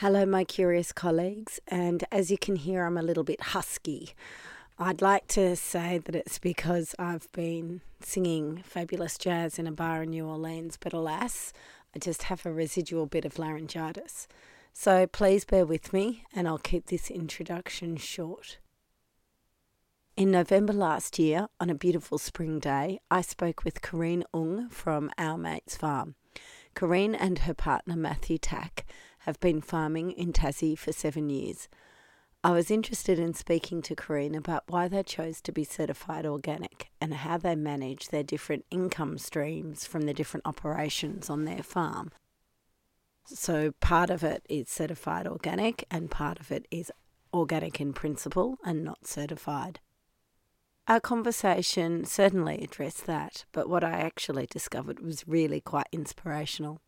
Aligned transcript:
Hello, 0.00 0.26
my 0.26 0.44
curious 0.44 0.92
colleagues, 0.92 1.58
and 1.68 2.04
as 2.12 2.30
you 2.30 2.36
can 2.36 2.56
hear, 2.56 2.84
I'm 2.84 2.98
a 2.98 3.02
little 3.02 3.24
bit 3.24 3.40
husky. 3.40 4.12
I'd 4.78 5.00
like 5.00 5.26
to 5.28 5.56
say 5.56 5.96
that 5.96 6.14
it's 6.14 6.38
because 6.38 6.94
I've 6.98 7.32
been 7.32 7.80
singing 8.00 8.62
fabulous 8.62 9.16
jazz 9.16 9.58
in 9.58 9.66
a 9.66 9.72
bar 9.72 10.02
in 10.02 10.10
New 10.10 10.26
Orleans, 10.26 10.76
but 10.78 10.92
alas, 10.92 11.54
I 11.94 11.98
just 11.98 12.24
have 12.24 12.44
a 12.44 12.52
residual 12.52 13.06
bit 13.06 13.24
of 13.24 13.38
laryngitis. 13.38 14.28
So 14.74 15.06
please 15.06 15.46
bear 15.46 15.64
with 15.64 15.94
me, 15.94 16.24
and 16.34 16.46
I'll 16.46 16.58
keep 16.58 16.88
this 16.88 17.10
introduction 17.10 17.96
short. 17.96 18.58
In 20.14 20.30
November 20.30 20.74
last 20.74 21.18
year, 21.18 21.48
on 21.58 21.70
a 21.70 21.74
beautiful 21.74 22.18
spring 22.18 22.58
day, 22.58 23.00
I 23.10 23.22
spoke 23.22 23.64
with 23.64 23.80
Coreen 23.80 24.24
Ung 24.34 24.68
from 24.68 25.10
Our 25.16 25.38
Mates 25.38 25.74
Farm. 25.74 26.16
Coreen 26.74 27.16
and 27.18 27.38
her 27.38 27.54
partner 27.54 27.96
Mathew 27.96 28.36
Tack 28.36 28.84
have 29.26 29.40
been 29.40 29.60
farming 29.60 30.12
in 30.12 30.32
Tassie 30.32 30.78
for 30.78 30.92
seven 30.92 31.28
years. 31.28 31.68
I 32.44 32.52
was 32.52 32.70
interested 32.70 33.18
in 33.18 33.34
speaking 33.34 33.82
to 33.82 33.96
Coreen 33.96 34.36
about 34.36 34.62
why 34.68 34.86
they 34.86 35.02
chose 35.02 35.40
to 35.42 35.52
be 35.52 35.64
certified 35.64 36.24
organic 36.24 36.90
and 37.00 37.12
how 37.12 37.36
they 37.36 37.56
manage 37.56 38.08
their 38.08 38.22
different 38.22 38.64
income 38.70 39.18
streams 39.18 39.84
from 39.84 40.02
the 40.02 40.14
different 40.14 40.46
operations 40.46 41.28
on 41.28 41.44
their 41.44 41.64
farm. 41.64 42.12
So, 43.24 43.72
part 43.80 44.10
of 44.10 44.22
it 44.22 44.46
is 44.48 44.68
certified 44.68 45.26
organic, 45.26 45.84
and 45.90 46.08
part 46.08 46.38
of 46.38 46.52
it 46.52 46.68
is 46.70 46.92
organic 47.34 47.80
in 47.80 47.92
principle 47.92 48.58
and 48.64 48.84
not 48.84 49.08
certified. 49.08 49.80
Our 50.86 51.00
conversation 51.00 52.04
certainly 52.04 52.58
addressed 52.62 53.06
that, 53.06 53.44
but 53.50 53.68
what 53.68 53.82
I 53.82 53.90
actually 53.90 54.46
discovered 54.46 55.00
was 55.00 55.26
really 55.26 55.60
quite 55.60 55.88
inspirational. 55.90 56.80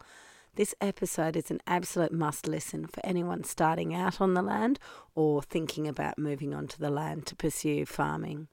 This 0.58 0.74
episode 0.80 1.36
is 1.36 1.52
an 1.52 1.60
absolute 1.68 2.12
must 2.12 2.48
listen 2.48 2.88
for 2.88 2.98
anyone 3.06 3.44
starting 3.44 3.94
out 3.94 4.20
on 4.20 4.34
the 4.34 4.42
land 4.42 4.80
or 5.14 5.40
thinking 5.40 5.86
about 5.86 6.18
moving 6.18 6.52
onto 6.52 6.78
the 6.78 6.90
land 6.90 7.26
to 7.26 7.36
pursue 7.36 7.86
farming. 7.86 8.48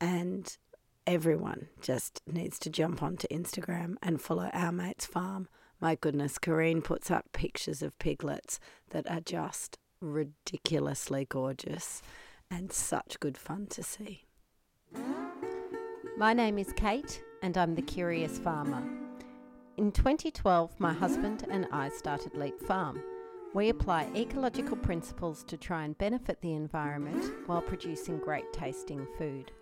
And 0.00 0.56
everyone 1.04 1.66
just 1.80 2.22
needs 2.28 2.60
to 2.60 2.70
jump 2.70 3.02
onto 3.02 3.26
Instagram 3.26 3.96
and 4.04 4.22
follow 4.22 4.50
Our 4.52 4.70
Mates 4.70 5.04
Farm. 5.04 5.48
My 5.80 5.96
goodness, 5.96 6.38
Coreen 6.38 6.84
puts 6.84 7.10
up 7.10 7.32
pictures 7.32 7.82
of 7.82 7.98
piglets 7.98 8.60
that 8.90 9.10
are 9.10 9.18
just 9.18 9.78
ridiculously 10.00 11.26
gorgeous 11.28 12.02
and 12.52 12.72
such 12.72 13.18
good 13.18 13.36
fun 13.36 13.66
to 13.70 13.82
see. 13.82 14.26
My 16.16 16.34
name 16.34 16.56
is 16.56 16.72
Kate, 16.76 17.20
and 17.42 17.58
I'm 17.58 17.74
the 17.74 17.82
Curious 17.82 18.38
Farmer. 18.38 19.05
In 19.76 19.92
2012, 19.92 20.80
my 20.80 20.94
husband 20.94 21.44
and 21.50 21.66
I 21.70 21.90
started 21.90 22.34
Leap 22.34 22.58
Farm. 22.62 23.02
We 23.52 23.68
apply 23.68 24.08
ecological 24.16 24.78
principles 24.78 25.44
to 25.44 25.58
try 25.58 25.84
and 25.84 25.98
benefit 25.98 26.40
the 26.40 26.54
environment 26.54 27.30
while 27.44 27.60
producing 27.60 28.18
great 28.18 28.50
tasting 28.54 29.06
food. 29.18 29.52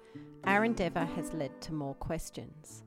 Our 0.45 0.65
endeavour 0.65 1.05
has 1.17 1.33
led 1.33 1.61
to 1.63 1.75
more 1.75 1.97
questions. 1.97 2.85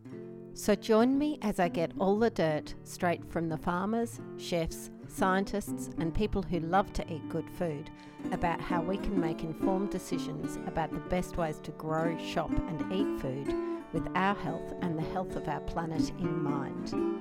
So 0.54 0.74
join 0.74 1.18
me 1.18 1.38
as 1.42 1.60
I 1.60 1.68
get 1.68 1.92
all 2.00 2.18
the 2.18 2.30
dirt 2.30 2.74
straight 2.86 3.30
from 3.30 3.50
the 3.50 3.58
farmers, 3.58 4.22
chefs, 4.38 4.90
scientists, 5.10 5.90
and 5.98 6.16
people 6.16 6.44
who 6.44 6.62
love 6.62 6.94
to 6.94 7.14
eat 7.14 7.28
good 7.28 7.50
food 7.50 7.90
about 8.32 8.62
how 8.62 8.82
we 8.82 8.96
can 8.96 9.20
make 9.20 9.44
informed 9.44 9.90
decisions 9.90 10.56
about 10.66 10.94
the 10.94 11.10
best 11.10 11.36
ways 11.36 11.60
to 11.64 11.72
grow, 11.72 12.18
shop, 12.20 12.52
and 12.52 12.94
eat 12.94 13.22
food 13.22 13.54
with 13.94 14.08
our 14.16 14.36
health 14.36 14.74
and 14.82 14.98
the 14.98 15.14
health 15.14 15.36
of 15.36 15.48
our 15.48 15.62
planet 15.62 16.10
in 16.20 16.44
mind. 16.44 17.17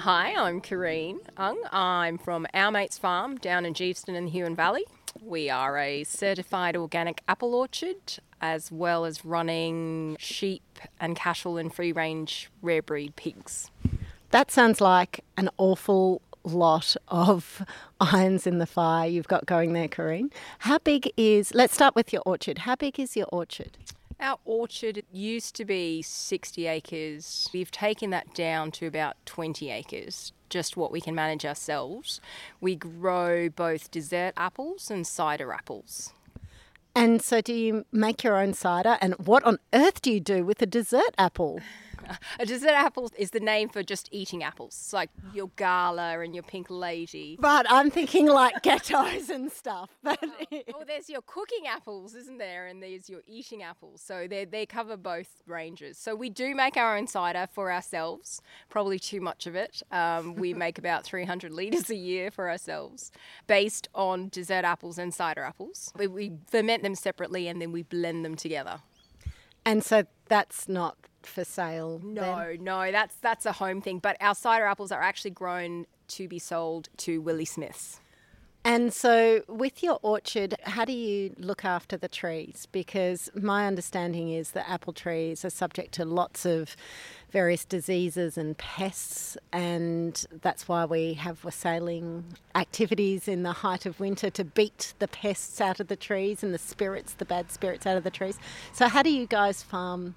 Hi, 0.00 0.32
I'm 0.34 0.62
Coreen 0.62 1.18
Ung. 1.36 1.62
I'm 1.70 2.16
from 2.16 2.46
Our 2.54 2.70
Mates 2.70 2.96
Farm 2.96 3.36
down 3.36 3.66
in 3.66 3.74
Geeveston 3.74 4.14
in 4.14 4.24
the 4.24 4.30
Huon 4.30 4.56
Valley. 4.56 4.84
We 5.22 5.50
are 5.50 5.76
a 5.76 6.04
certified 6.04 6.74
organic 6.74 7.20
apple 7.28 7.54
orchard 7.54 7.98
as 8.40 8.72
well 8.72 9.04
as 9.04 9.26
running 9.26 10.16
sheep 10.18 10.78
and 10.98 11.14
cattle 11.14 11.58
and 11.58 11.70
free 11.70 11.92
range 11.92 12.48
rare 12.62 12.80
breed 12.80 13.14
pigs. 13.14 13.70
That 14.30 14.50
sounds 14.50 14.80
like 14.80 15.22
an 15.36 15.50
awful 15.58 16.22
lot 16.44 16.96
of 17.08 17.62
irons 18.00 18.46
in 18.46 18.56
the 18.56 18.64
fire 18.64 19.06
you've 19.06 19.28
got 19.28 19.44
going 19.44 19.74
there, 19.74 19.88
Coreen. 19.88 20.32
How 20.60 20.78
big 20.78 21.12
is, 21.18 21.52
let's 21.52 21.74
start 21.74 21.94
with 21.94 22.10
your 22.10 22.22
orchard. 22.24 22.60
How 22.60 22.74
big 22.74 22.98
is 22.98 23.18
your 23.18 23.28
orchard? 23.30 23.76
Our 24.20 24.38
orchard 24.44 25.02
used 25.10 25.54
to 25.56 25.64
be 25.64 26.02
60 26.02 26.66
acres. 26.66 27.48
We've 27.54 27.70
taken 27.70 28.10
that 28.10 28.34
down 28.34 28.70
to 28.72 28.86
about 28.86 29.16
20 29.24 29.70
acres, 29.70 30.34
just 30.50 30.76
what 30.76 30.92
we 30.92 31.00
can 31.00 31.14
manage 31.14 31.46
ourselves. 31.46 32.20
We 32.60 32.76
grow 32.76 33.48
both 33.48 33.90
dessert 33.90 34.34
apples 34.36 34.90
and 34.90 35.06
cider 35.06 35.54
apples. 35.54 36.12
And 36.94 37.22
so, 37.22 37.40
do 37.40 37.54
you 37.54 37.86
make 37.92 38.22
your 38.22 38.36
own 38.36 38.52
cider? 38.52 38.98
And 39.00 39.14
what 39.14 39.42
on 39.44 39.58
earth 39.72 40.02
do 40.02 40.12
you 40.12 40.20
do 40.20 40.44
with 40.44 40.60
a 40.60 40.66
dessert 40.66 41.14
apple? 41.16 41.60
a 42.38 42.46
dessert 42.46 42.70
apple 42.70 43.10
is 43.16 43.30
the 43.30 43.40
name 43.40 43.68
for 43.68 43.82
just 43.82 44.08
eating 44.12 44.42
apples. 44.42 44.76
It's 44.80 44.92
like 44.92 45.10
your 45.34 45.50
gala 45.56 46.20
and 46.20 46.34
your 46.34 46.42
pink 46.42 46.68
lady. 46.70 47.36
But 47.40 47.66
I'm 47.70 47.90
thinking 47.90 48.26
like 48.26 48.62
ghettos 48.62 49.28
and 49.28 49.50
stuff. 49.50 49.90
But 50.02 50.18
oh, 50.22 50.62
oh, 50.74 50.84
there's 50.86 51.08
your 51.08 51.22
cooking 51.22 51.66
apples, 51.66 52.14
isn't 52.14 52.38
there? 52.38 52.66
And 52.66 52.82
there's 52.82 53.08
your 53.08 53.20
eating 53.26 53.62
apples. 53.62 54.02
So 54.02 54.26
they 54.28 54.44
they 54.44 54.66
cover 54.66 54.96
both 54.96 55.42
ranges. 55.46 55.98
So 55.98 56.14
we 56.14 56.30
do 56.30 56.54
make 56.54 56.76
our 56.76 56.96
own 56.96 57.06
cider 57.06 57.46
for 57.52 57.72
ourselves. 57.72 58.40
Probably 58.68 58.98
too 58.98 59.20
much 59.20 59.46
of 59.46 59.54
it. 59.54 59.82
Um, 59.90 60.34
we 60.34 60.54
make 60.54 60.78
about 60.78 61.04
300 61.04 61.52
liters 61.52 61.90
a 61.90 61.96
year 61.96 62.30
for 62.30 62.50
ourselves, 62.50 63.10
based 63.46 63.88
on 63.94 64.28
dessert 64.28 64.64
apples 64.64 64.98
and 64.98 65.12
cider 65.12 65.42
apples. 65.42 65.92
We, 65.96 66.06
we 66.06 66.32
ferment 66.48 66.82
them 66.82 66.94
separately 66.94 67.48
and 67.48 67.60
then 67.60 67.72
we 67.72 67.82
blend 67.82 68.24
them 68.24 68.36
together. 68.36 68.80
And 69.64 69.84
so 69.84 70.04
that's 70.30 70.68
not 70.68 70.96
for 71.22 71.44
sale. 71.44 72.00
No, 72.02 72.46
then? 72.52 72.64
no, 72.64 72.90
that's 72.90 73.16
that's 73.16 73.44
a 73.44 73.52
home 73.52 73.82
thing. 73.82 73.98
But 73.98 74.16
our 74.20 74.34
cider 74.34 74.64
apples 74.64 74.90
are 74.90 75.02
actually 75.02 75.32
grown 75.32 75.86
to 76.08 76.28
be 76.28 76.38
sold 76.38 76.88
to 76.98 77.20
Willie 77.20 77.44
Smiths. 77.44 78.00
And 78.62 78.92
so, 78.92 79.42
with 79.48 79.82
your 79.82 79.98
orchard, 80.02 80.54
how 80.64 80.84
do 80.84 80.92
you 80.92 81.34
look 81.38 81.64
after 81.64 81.96
the 81.96 82.08
trees? 82.08 82.68
Because 82.70 83.30
my 83.34 83.66
understanding 83.66 84.30
is 84.30 84.50
that 84.50 84.68
apple 84.68 84.92
trees 84.92 85.46
are 85.46 85.50
subject 85.50 85.92
to 85.92 86.04
lots 86.04 86.44
of 86.44 86.76
various 87.30 87.64
diseases 87.64 88.36
and 88.36 88.58
pests, 88.58 89.38
and 89.50 90.26
that's 90.42 90.68
why 90.68 90.84
we 90.84 91.14
have 91.14 91.42
wassailing 91.42 92.24
activities 92.54 93.28
in 93.28 93.44
the 93.44 93.52
height 93.52 93.86
of 93.86 93.98
winter 93.98 94.28
to 94.28 94.44
beat 94.44 94.92
the 94.98 95.08
pests 95.08 95.58
out 95.62 95.80
of 95.80 95.88
the 95.88 95.96
trees 95.96 96.42
and 96.42 96.52
the 96.52 96.58
spirits, 96.58 97.14
the 97.14 97.24
bad 97.24 97.50
spirits 97.50 97.86
out 97.86 97.96
of 97.96 98.04
the 98.04 98.10
trees. 98.10 98.38
So, 98.74 98.88
how 98.88 99.02
do 99.02 99.10
you 99.10 99.26
guys 99.26 99.62
farm? 99.62 100.16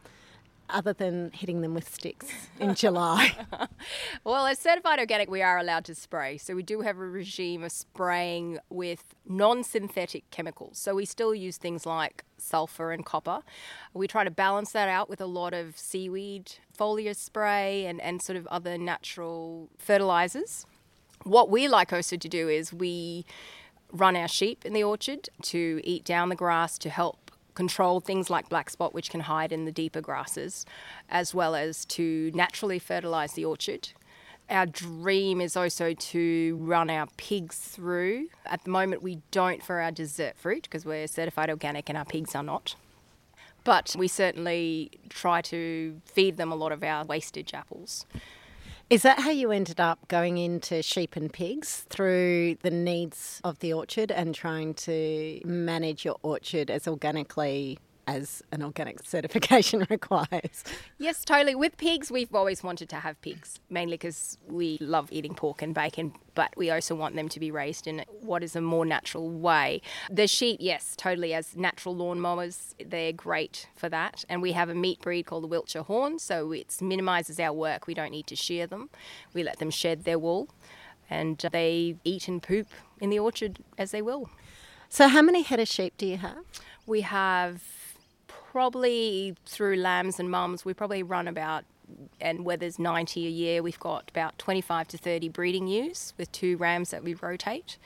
Other 0.70 0.94
than 0.94 1.32
hitting 1.32 1.62
them 1.62 1.74
with 1.74 1.94
sticks 1.94 2.28
in 2.60 2.76
July? 2.76 3.36
well, 4.24 4.46
as 4.46 4.60
certified 4.60 5.00
organic, 5.00 5.30
we 5.30 5.42
are 5.42 5.58
allowed 5.58 5.86
to 5.86 5.96
spray. 5.96 6.38
So 6.38 6.56
we 6.56 6.64
do 6.64 6.82
have 6.82 6.98
a 6.98 7.08
regime 7.08 7.64
of 7.64 7.72
spraying 7.72 8.60
with 8.70 9.16
non 9.28 9.64
synthetic 9.64 10.30
chemicals. 10.32 10.78
So 10.78 10.96
we 10.96 11.06
still 11.06 11.34
use 11.34 11.58
things 11.58 11.86
like 11.86 12.24
sulfur 12.38 12.92
and 12.92 13.06
copper. 13.06 13.42
We 13.94 14.08
try 14.08 14.24
to 14.24 14.32
balance 14.32 14.72
that 14.72 14.90
out 14.90 15.10
with 15.10 15.22
a 15.22 15.26
lot 15.26 15.54
of 15.54 15.78
seaweed, 15.78 16.54
foliar 16.78 17.16
spray, 17.16 17.86
and, 17.86 18.02
and 18.02 18.22
sort 18.22 18.38
of 18.38 18.48
other 18.48 18.78
natural 18.78 19.70
fertilizers. 19.78 20.66
What 21.24 21.50
we 21.50 21.68
like 21.68 21.94
also 21.94 22.18
to 22.18 22.30
do 22.30 22.50
is 22.50 22.74
we 22.74 23.26
run 23.94 24.16
our 24.16 24.28
sheep 24.28 24.66
in 24.66 24.74
the 24.74 24.84
orchard 24.84 25.30
to 25.44 25.80
eat 25.84 26.04
down 26.04 26.30
the 26.30 26.36
grass 26.36 26.78
to 26.80 26.90
help 26.90 27.23
control 27.54 28.00
things 28.00 28.30
like 28.30 28.50
black 28.50 28.70
spot, 28.70 28.94
which 28.94 29.10
can 29.10 29.22
hide 29.22 29.52
in 29.52 29.66
the 29.66 29.72
deeper 29.72 30.02
grasses, 30.02 30.66
as 31.10 31.34
well 31.34 31.56
as 31.56 31.86
to 31.86 32.32
naturally 32.34 32.80
fertilise 32.80 33.34
the 33.34 33.46
orchard. 33.46 33.90
Our 34.50 34.66
dream 34.66 35.40
is 35.40 35.56
also 35.56 35.94
to 35.94 36.58
run 36.60 36.90
our 36.90 37.08
pigs 37.18 37.58
through. 37.58 38.28
At 38.46 38.64
the 38.64 38.70
moment, 38.70 39.02
we 39.02 39.20
don't 39.32 39.64
for 39.64 39.80
our 39.80 39.92
dessert 39.92 40.36
fruit 40.38 40.64
because 40.64 40.86
we're 40.86 41.08
certified 41.08 41.50
organic 41.50 41.90
and 41.90 41.98
our 41.98 42.06
pigs 42.06 42.36
are 42.36 42.44
not. 42.44 42.76
But 43.64 43.96
we 43.98 44.10
certainly 44.10 44.92
try 45.10 45.42
to 45.44 46.02
feed 46.06 46.36
them 46.36 46.52
a 46.52 46.56
lot 46.56 46.74
of 46.74 46.84
our 46.84 47.06
wastage 47.06 47.54
apples. 47.54 48.06
Is 48.90 49.02
that 49.04 49.20
how 49.20 49.32
you 49.32 49.52
ended 49.52 49.80
up 49.80 50.08
going 50.08 50.38
into 50.38 50.84
sheep 50.84 51.16
and 51.16 51.32
pigs 51.32 51.86
through 51.90 52.58
the 52.62 52.70
needs 52.70 53.42
of 53.44 53.60
the 53.60 53.74
orchard 53.74 54.12
and 54.12 54.36
trying 54.36 54.74
to 54.76 55.42
manage 55.46 56.06
your 56.06 56.18
orchard 56.22 56.70
as 56.70 56.88
organically 56.88 57.80
as 58.08 58.44
an 58.52 58.64
organic 58.64 59.04
certification 59.06 59.86
requires. 59.90 60.64
Yes, 60.98 61.24
totally. 61.24 61.56
With 61.56 61.78
pigs, 61.78 62.12
we've 62.12 62.34
always 62.34 62.64
wanted 62.64 62.90
to 62.90 62.98
have 62.98 63.22
pigs, 63.22 63.60
mainly 63.70 63.96
because 63.96 64.38
we 64.48 64.78
love 64.82 65.12
eating 65.12 65.36
pork 65.36 65.62
and 65.62 65.74
bacon, 65.74 66.14
but 66.36 66.56
we 66.58 66.70
also 66.70 66.96
want 66.96 67.16
them 67.16 67.30
to 67.30 67.40
be 67.40 67.52
raised 67.52 67.88
in 67.88 68.06
what 68.22 68.44
is 68.44 68.56
a 68.56 68.62
more 68.62 68.86
natural 68.86 69.30
way. 69.30 69.82
The 70.10 70.28
sheep, 70.28 70.58
yes, 70.60 70.96
totally, 70.98 71.34
as 71.34 71.56
natural 71.56 71.96
lawnmowers, 71.96 72.74
they're 72.86 73.14
great 73.14 73.68
for 73.76 73.90
that. 73.90 74.26
And 74.30 74.42
we 74.42 74.54
have 74.54 74.70
a 74.70 74.76
meat 74.76 75.02
breed 75.02 75.24
called 75.24 75.44
the 75.44 75.48
Wiltshire 75.48 75.84
Horn, 75.84 76.20
so 76.20 76.52
it 76.52 76.76
minimises 76.82 77.40
our 77.40 77.54
work. 77.54 77.88
We 77.88 77.94
don't 77.94 78.12
need 78.12 78.28
to 78.28 78.36
shear 78.36 78.68
them, 78.68 78.90
we 79.34 79.44
let 79.44 79.60
them 79.60 79.70
shed 79.70 80.04
their 80.04 80.20
wool 80.20 80.50
and 81.10 81.38
they 81.52 81.96
eat 82.04 82.28
and 82.28 82.42
poop 82.42 82.68
in 83.00 83.10
the 83.10 83.20
orchard 83.20 83.60
as 83.78 83.92
they 83.92 84.02
will. 84.02 84.30
So, 84.90 85.08
how 85.08 85.22
many 85.22 85.42
head 85.42 85.60
of 85.60 85.68
sheep 85.68 85.94
do 85.98 86.06
you 86.06 86.18
have? 86.18 86.44
We 86.86 87.02
have 87.02 87.62
probably 88.54 89.36
through 89.48 89.76
lambs 89.76 90.20
and 90.20 90.30
mums, 90.30 90.64
we 90.64 90.76
probably 90.76 91.02
run 91.02 91.28
about, 91.28 91.66
and 92.22 92.46
where 92.46 92.56
there's 92.56 92.78
90 92.78 93.26
a 93.26 93.30
year, 93.30 93.64
we've 93.64 93.80
got 93.80 94.12
about 94.12 94.38
25 94.38 94.90
to 94.90 94.98
30 95.00 95.28
breeding 95.30 95.68
ewes 95.68 96.14
with 96.20 96.32
two 96.32 96.56
rams 96.58 96.92
that 96.92 97.04
we 97.04 97.16
rotate. 97.16 97.80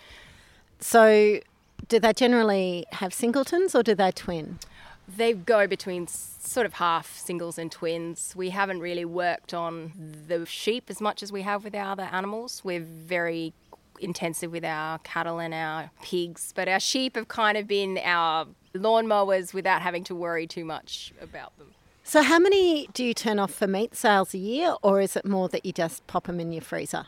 So, 0.79 1.39
do 1.87 1.99
they 2.01 2.11
generally 2.11 2.85
have 2.91 3.13
singletons 3.13 3.75
or 3.75 3.81
do 3.81 3.95
they 3.95 4.11
twin? 4.11 4.59
They 5.07 5.31
go 5.31 5.67
between 5.67 6.05
sort 6.07 6.65
of 6.65 6.73
half 6.73 7.17
singles 7.17 7.57
and 7.57 7.71
twins. 7.71 8.33
We 8.35 8.49
haven't 8.49 8.81
really 8.81 9.05
worked 9.05 9.53
on 9.53 9.93
the 10.27 10.45
sheep 10.45 10.89
as 10.89 10.99
much 10.99 11.23
as 11.23 11.31
we 11.31 11.43
have 11.43 11.63
with 11.63 11.75
our 11.75 11.93
other 11.93 12.09
animals. 12.11 12.61
We're 12.65 12.81
very 12.81 13.53
intensive 14.01 14.51
with 14.51 14.65
our 14.65 14.99
cattle 14.99 15.39
and 15.39 15.53
our 15.53 15.91
pigs, 16.01 16.51
but 16.53 16.67
our 16.67 16.81
sheep 16.81 17.15
have 17.15 17.29
kind 17.29 17.57
of 17.57 17.67
been 17.67 17.97
our 18.03 18.47
lawnmowers 18.77 19.53
without 19.53 19.81
having 19.81 20.03
to 20.05 20.15
worry 20.15 20.47
too 20.47 20.65
much 20.65 21.13
about 21.21 21.57
them. 21.57 21.73
So, 22.03 22.21
how 22.21 22.39
many 22.39 22.87
do 22.93 23.03
you 23.03 23.13
turn 23.13 23.37
off 23.37 23.53
for 23.53 23.67
meat 23.67 23.93
sales 23.93 24.33
a 24.33 24.37
year, 24.37 24.75
or 24.81 25.01
is 25.01 25.17
it 25.17 25.25
more 25.25 25.49
that 25.49 25.65
you 25.65 25.73
just 25.73 26.07
pop 26.07 26.27
them 26.27 26.39
in 26.39 26.53
your 26.53 26.61
freezer? 26.61 27.05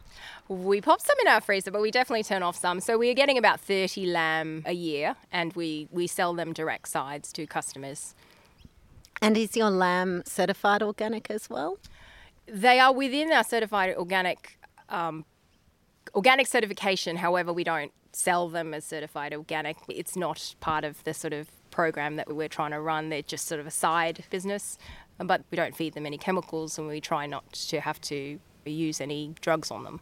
We 0.50 0.82
pop 0.82 1.00
some 1.00 1.16
in 1.22 1.28
our 1.30 1.40
freezer, 1.40 1.72
but 1.72 1.82
we 1.82 1.90
definitely 1.90 2.24
turn 2.24 2.44
off 2.44 2.58
some. 2.58 2.82
So, 2.82 2.98
we 2.98 3.10
are 3.10 3.14
getting 3.14 3.38
about 3.38 3.62
30 3.62 4.08
lamb 4.08 4.64
a 4.66 4.74
year, 4.74 5.16
and 5.32 5.54
we, 5.54 5.88
we 5.90 6.06
sell 6.06 6.34
them 6.34 6.52
direct 6.52 6.90
sides 6.90 7.32
to 7.32 7.48
customers. 7.48 8.14
And 9.22 9.38
is 9.38 9.56
your 9.56 9.70
lamb 9.70 10.24
certified 10.26 10.84
organic 10.84 11.32
as 11.32 11.50
well? 11.50 11.78
They 12.46 12.80
are 12.80 12.94
within 12.94 13.32
our 13.32 13.46
certified 13.46 13.96
organic 13.96 14.60
um, 14.90 15.24
organic 16.16 16.48
certification. 16.48 17.18
However, 17.18 17.54
we 17.54 17.64
don't 17.64 17.92
sell 18.12 18.50
them 18.50 18.74
as 18.74 18.84
certified 18.84 19.34
organic. 19.34 19.78
It's 19.88 20.16
not 20.16 20.56
part 20.60 20.84
of 20.84 21.04
the 21.04 21.14
sort 21.14 21.34
of 21.34 21.48
program 21.80 22.18
that 22.18 22.28
we're 22.36 22.50
trying 22.50 22.72
to 22.72 22.82
run. 22.82 23.08
They're 23.08 23.22
just 23.22 23.48
sort 23.48 23.62
of 23.62 23.66
a 23.66 23.72
side 23.72 24.26
business, 24.30 24.78
but 25.18 25.46
we 25.50 25.56
don't 25.56 25.74
feed 25.74 25.94
them 25.94 26.06
any 26.06 26.18
chemicals 26.18 26.78
and 26.78 26.90
we 26.90 27.00
try 27.00 27.26
not 27.26 27.50
to 27.54 27.80
have 27.80 28.02
to 28.02 28.38
use 28.66 29.00
any 29.00 29.34
drugs 29.40 29.72
on 29.72 29.86
them. 29.86 30.02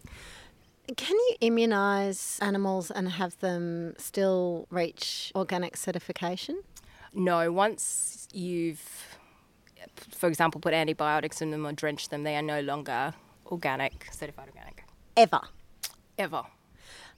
Can 0.96 1.16
you 1.16 1.36
immunise 1.40 2.42
animals 2.42 2.90
and 2.90 3.10
have 3.10 3.38
them 3.42 3.94
still 4.00 4.66
reach 4.72 5.32
organic 5.36 5.78
certification? 5.78 6.64
No, 7.14 7.52
once 7.52 8.28
you've, 8.34 9.18
for 10.16 10.28
example, 10.28 10.60
put 10.60 10.74
antibiotics 10.74 11.44
in 11.44 11.52
them 11.52 11.64
or 11.68 11.74
drenched 11.74 12.10
them, 12.10 12.24
they 12.24 12.36
are 12.36 12.42
no 12.42 12.62
longer 12.62 13.14
organic, 13.52 14.08
certified 14.12 14.48
organic. 14.48 14.84
Ever? 15.16 15.42
Ever. 16.18 16.42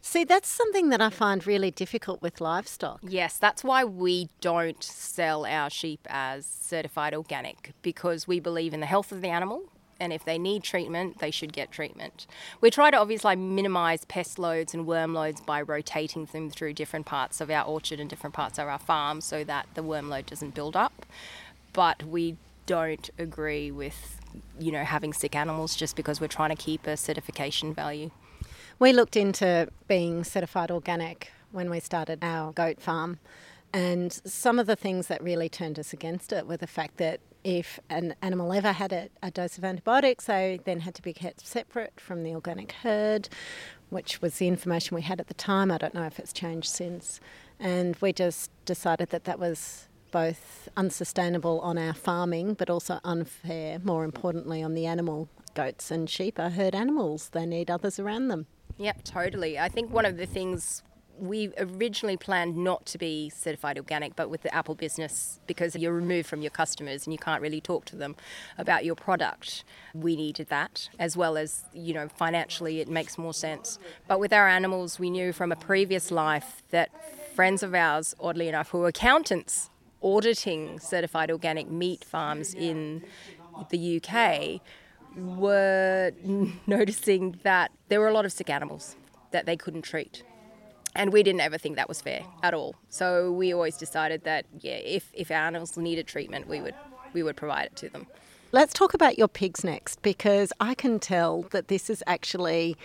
See, 0.01 0.23
that's 0.23 0.47
something 0.47 0.89
that 0.89 1.01
I 1.01 1.09
find 1.09 1.45
really 1.45 1.71
difficult 1.71 2.21
with 2.21 2.39
livestock. 2.39 2.99
Yes, 3.03 3.37
that's 3.37 3.63
why 3.63 3.83
we 3.83 4.29
don't 4.39 4.81
sell 4.81 5.45
our 5.45 5.69
sheep 5.69 6.07
as 6.09 6.45
certified 6.45 7.13
organic 7.13 7.73
because 7.81 8.27
we 8.27 8.39
believe 8.39 8.73
in 8.73 8.79
the 8.79 8.85
health 8.85 9.11
of 9.11 9.21
the 9.21 9.27
animal. 9.27 9.63
And 9.99 10.13
if 10.13 10.23
they 10.23 10.37
need 10.37 10.63
treatment, 10.63 11.19
they 11.19 11.29
should 11.29 11.51
get 11.51 11.71
treatment. 11.71 12.25
We 12.61 12.71
try 12.71 12.89
to 12.89 12.97
obviously 12.97 13.35
minimise 13.35 14.05
pest 14.05 14.39
loads 14.39 14.73
and 14.73 14.87
worm 14.87 15.13
loads 15.13 15.41
by 15.41 15.61
rotating 15.61 16.23
them 16.25 16.49
through 16.49 16.73
different 16.73 17.05
parts 17.05 17.41
of 17.41 17.49
our 17.49 17.65
orchard 17.65 17.99
and 17.99 18.09
different 18.09 18.33
parts 18.33 18.57
of 18.57 18.69
our 18.69 18.79
farm 18.79 19.19
so 19.19 19.43
that 19.43 19.67
the 19.73 19.83
worm 19.83 20.07
load 20.07 20.25
doesn't 20.25 20.55
build 20.55 20.77
up. 20.77 21.05
But 21.73 22.03
we 22.03 22.37
don't 22.65 23.09
agree 23.17 23.71
with, 23.71 24.21
you 24.57 24.71
know, 24.71 24.85
having 24.85 25.11
sick 25.11 25.35
animals 25.35 25.75
just 25.75 25.97
because 25.97 26.21
we're 26.21 26.27
trying 26.27 26.51
to 26.51 26.55
keep 26.55 26.87
a 26.87 26.95
certification 26.95 27.73
value. 27.73 28.11
We 28.79 28.93
looked 28.93 29.17
into 29.17 29.67
being 29.89 30.23
certified 30.23 30.71
organic 30.71 31.33
when 31.51 31.69
we 31.69 31.81
started 31.81 32.19
our 32.21 32.53
goat 32.53 32.79
farm. 32.79 33.19
And 33.73 34.13
some 34.23 34.57
of 34.57 34.67
the 34.67 34.77
things 34.77 35.07
that 35.07 35.21
really 35.21 35.49
turned 35.49 35.77
us 35.77 35.91
against 35.91 36.31
it 36.31 36.47
were 36.47 36.55
the 36.55 36.65
fact 36.65 36.95
that 36.95 37.19
if 37.43 37.81
an 37.89 38.15
animal 38.21 38.53
ever 38.53 38.71
had 38.71 38.93
a, 38.93 39.09
a, 39.21 39.31
dose 39.31 39.57
of 39.57 39.65
antibiotics, 39.65 40.25
they 40.25 40.61
then 40.63 40.79
had 40.79 40.95
to 40.95 41.01
be 41.01 41.11
kept 41.11 41.45
separate 41.45 41.99
from 41.99 42.23
the 42.23 42.33
organic 42.33 42.71
herd, 42.71 43.27
which 43.89 44.21
was 44.21 44.37
the 44.37 44.47
information 44.47 44.95
we 44.95 45.01
had 45.01 45.19
at 45.19 45.27
the 45.27 45.33
time. 45.33 45.71
I 45.71 45.77
don't 45.77 45.93
know 45.93 46.05
if 46.05 46.17
it's 46.17 46.31
changed 46.31 46.69
since. 46.69 47.19
And 47.59 47.97
we 47.99 48.13
just 48.13 48.49
decided 48.63 49.09
that 49.09 49.25
that 49.25 49.39
was 49.39 49.89
both 50.11 50.69
unsustainable 50.77 51.59
on 51.59 51.77
our 51.77 51.93
farming, 51.93 52.53
but 52.53 52.69
also 52.69 53.01
unfair, 53.03 53.79
more 53.79 54.05
importantly, 54.05 54.63
on 54.63 54.73
the 54.73 54.85
animal. 54.85 55.27
Goats 55.53 55.91
and 55.91 56.09
sheep 56.09 56.39
are 56.39 56.51
herd 56.51 56.73
animals, 56.73 57.27
they 57.33 57.45
need 57.45 57.69
others 57.69 57.99
around 57.99 58.29
them. 58.29 58.47
Yep, 58.79 59.03
totally. 59.03 59.59
I 59.59 59.67
think 59.67 59.91
one 59.91 60.05
of 60.05 60.15
the 60.15 60.25
things 60.25 60.83
we 61.19 61.51
originally 61.57 62.15
planned 62.15 62.55
not 62.55 62.85
to 62.85 62.97
be 62.97 63.29
certified 63.29 63.77
organic, 63.77 64.15
but 64.15 64.29
with 64.29 64.41
the 64.41 64.55
Apple 64.55 64.73
business, 64.73 65.41
because 65.47 65.75
you're 65.75 65.91
removed 65.91 66.29
from 66.29 66.41
your 66.41 66.49
customers 66.49 67.05
and 67.05 67.13
you 67.13 67.19
can't 67.19 67.41
really 67.41 67.59
talk 67.59 67.83
to 67.85 67.97
them 67.97 68.15
about 68.57 68.85
your 68.85 68.95
product, 68.95 69.65
we 69.93 70.15
needed 70.15 70.47
that, 70.47 70.87
as 70.97 71.17
well 71.17 71.37
as, 71.37 71.65
you 71.73 71.93
know, 71.93 72.07
financially 72.07 72.79
it 72.79 72.87
makes 72.87 73.17
more 73.17 73.33
sense. 73.33 73.79
But 74.07 74.21
with 74.21 74.31
our 74.31 74.47
animals, 74.47 74.97
we 74.97 75.09
knew 75.09 75.33
from 75.33 75.51
a 75.51 75.57
previous 75.57 76.09
life 76.09 76.63
that 76.69 76.89
friends 77.35 77.63
of 77.63 77.75
ours, 77.75 78.15
oddly 78.17 78.47
enough, 78.47 78.69
who 78.69 78.77
were 78.77 78.87
accountants 78.87 79.69
auditing 80.01 80.79
certified 80.79 81.29
organic 81.29 81.69
meat 81.69 82.05
farms 82.05 82.53
in 82.53 83.03
the 83.71 84.01
UK, 84.01 84.61
were 85.19 86.11
noticing 86.67 87.39
that 87.43 87.71
there 87.87 87.99
were 87.99 88.07
a 88.07 88.13
lot 88.13 88.25
of 88.25 88.31
sick 88.31 88.49
animals 88.49 88.95
that 89.31 89.45
they 89.45 89.55
couldn't 89.55 89.83
treat. 89.83 90.23
And 90.95 91.13
we 91.13 91.21
didn't 91.21 91.41
ever 91.41 91.57
think 91.57 91.75
that 91.75 91.87
was 91.87 92.01
fair 92.01 92.23
at 92.41 92.53
all. 92.53 92.75
So 92.89 93.31
we 93.31 93.53
always 93.53 93.77
decided 93.77 94.23
that 94.23 94.45
yeah, 94.59 94.73
if, 94.77 95.11
if 95.13 95.29
our 95.29 95.37
animals 95.37 95.77
needed 95.77 96.07
treatment, 96.07 96.47
we 96.47 96.61
would 96.61 96.75
we 97.13 97.23
would 97.23 97.35
provide 97.35 97.65
it 97.65 97.75
to 97.77 97.89
them. 97.89 98.07
Let's 98.51 98.73
talk 98.73 98.93
about 98.93 99.17
your 99.17 99.27
pigs 99.27 99.63
next 99.63 100.01
because 100.01 100.51
I 100.59 100.73
can 100.73 100.99
tell 100.99 101.43
that 101.51 101.67
this 101.67 101.89
is 101.89 102.03
actually 102.07 102.75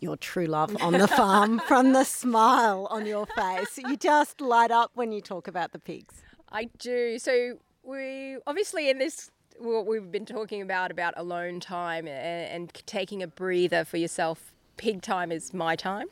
your 0.00 0.16
true 0.16 0.46
love 0.46 0.74
on 0.80 0.94
the 0.94 1.08
farm 1.20 1.60
from 1.60 1.92
the 1.92 2.04
smile 2.04 2.86
on 2.90 3.06
your 3.06 3.26
face. 3.26 3.78
You 3.78 3.96
just 3.96 4.40
light 4.40 4.70
up 4.70 4.92
when 4.94 5.12
you 5.12 5.20
talk 5.20 5.46
about 5.46 5.72
the 5.72 5.78
pigs. 5.78 6.22
I 6.50 6.70
do. 6.78 7.18
So 7.18 7.58
we 7.82 8.38
obviously 8.46 8.88
in 8.88 8.98
this 8.98 9.30
what 9.60 9.86
we've 9.86 10.10
been 10.10 10.24
talking 10.24 10.62
about 10.62 10.90
about 10.90 11.14
alone 11.16 11.60
time 11.60 12.08
and, 12.08 12.62
and 12.62 12.82
taking 12.86 13.22
a 13.22 13.26
breather 13.26 13.84
for 13.84 13.98
yourself. 13.98 14.52
Pig 14.76 15.02
time 15.02 15.30
is 15.30 15.52
my 15.52 15.76
time. 15.76 16.08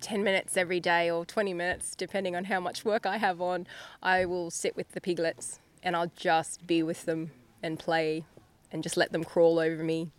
10 0.00 0.22
minutes 0.22 0.56
every 0.56 0.78
day 0.78 1.10
or 1.10 1.24
20 1.24 1.52
minutes, 1.52 1.96
depending 1.96 2.36
on 2.36 2.44
how 2.44 2.60
much 2.60 2.84
work 2.84 3.06
I 3.06 3.16
have 3.16 3.40
on, 3.40 3.66
I 4.02 4.24
will 4.24 4.50
sit 4.50 4.76
with 4.76 4.92
the 4.92 5.00
piglets 5.00 5.58
and 5.82 5.96
I'll 5.96 6.12
just 6.16 6.66
be 6.66 6.82
with 6.82 7.06
them 7.06 7.32
and 7.62 7.78
play 7.78 8.24
and 8.70 8.82
just 8.82 8.96
let 8.96 9.10
them 9.10 9.24
crawl 9.24 9.58
over 9.58 9.82
me. 9.82 10.10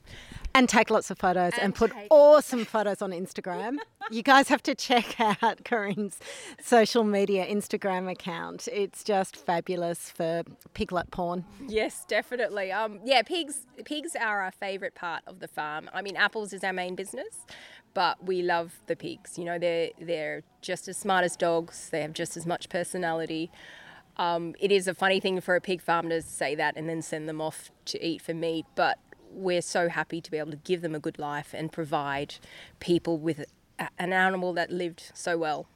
And 0.54 0.68
take 0.68 0.90
lots 0.90 1.10
of 1.10 1.18
photos 1.18 1.54
and, 1.54 1.62
And 1.64 1.76
put 1.76 1.92
take- 1.94 2.08
awesome 2.12 2.66
photos 2.66 3.02
on 3.02 3.12
Instagram. 3.12 3.78
you 4.12 4.22
guys 4.22 4.50
have 4.50 4.62
to 4.64 4.76
check 4.76 5.20
out 5.20 5.64
Coreen's 5.64 6.20
social 6.62 7.04
media 7.06 7.46
Instagram 7.46 8.12
account. 8.12 8.68
It's 8.72 9.04
just 9.04 9.38
fabulous 9.38 10.10
for 10.12 10.44
piglet 10.74 11.10
porn. 11.10 11.46
Yes, 11.68 12.04
definitely. 12.06 12.72
Um, 12.72 13.00
yeah, 13.06 13.22
pigs. 13.22 13.66
Pigs 13.86 14.16
are 14.20 14.42
our 14.42 14.52
favourite 14.52 14.94
part 14.94 15.24
of 15.26 15.40
the 15.40 15.48
farm. 15.48 15.90
I 15.94 16.02
mean, 16.02 16.18
apples 16.18 16.52
is 16.52 16.64
our 16.66 16.74
main 16.74 16.96
business, 16.96 17.46
but 17.94 18.22
we 18.26 18.42
love 18.42 18.74
the 18.88 18.96
pigs. 18.98 19.38
You 19.38 19.46
know, 19.46 19.58
they're 19.58 19.92
they're 20.02 20.44
just 20.62 20.88
as 20.90 20.98
smart 20.98 21.24
as 21.24 21.38
dogs. 21.38 21.90
They 21.92 22.02
have 22.02 22.14
just 22.14 22.36
as 22.36 22.46
much 22.46 22.68
personality. 22.68 23.50
Um, 24.18 24.56
it 24.60 24.72
is 24.74 24.90
a 24.90 24.94
funny 24.94 25.22
thing 25.22 25.40
for 25.40 25.56
a 25.56 25.62
pig 25.62 25.82
farm 25.82 26.10
to 26.10 26.22
say 26.22 26.54
that 26.56 26.76
and 26.76 26.90
then 26.90 27.02
send 27.02 27.30
them 27.30 27.40
off 27.40 27.72
to 27.86 28.06
eat 28.06 28.22
for 28.22 28.34
meat, 28.34 28.66
but 28.76 29.00
we're 29.32 29.62
so 29.62 29.90
happy 29.90 30.22
to 30.22 30.32
be 30.32 30.38
able 30.38 30.52
to 30.52 30.58
give 30.58 30.82
them 30.82 30.96
a 30.96 31.00
good 31.00 31.20
life 31.20 31.54
and 31.54 31.72
provide 31.72 32.36
people 32.80 33.18
with 33.18 33.46
a, 33.80 33.90
an 33.98 34.14
animal 34.14 34.54
that 34.54 34.72
lived 34.72 35.12
so 35.14 35.38
well. 35.38 35.68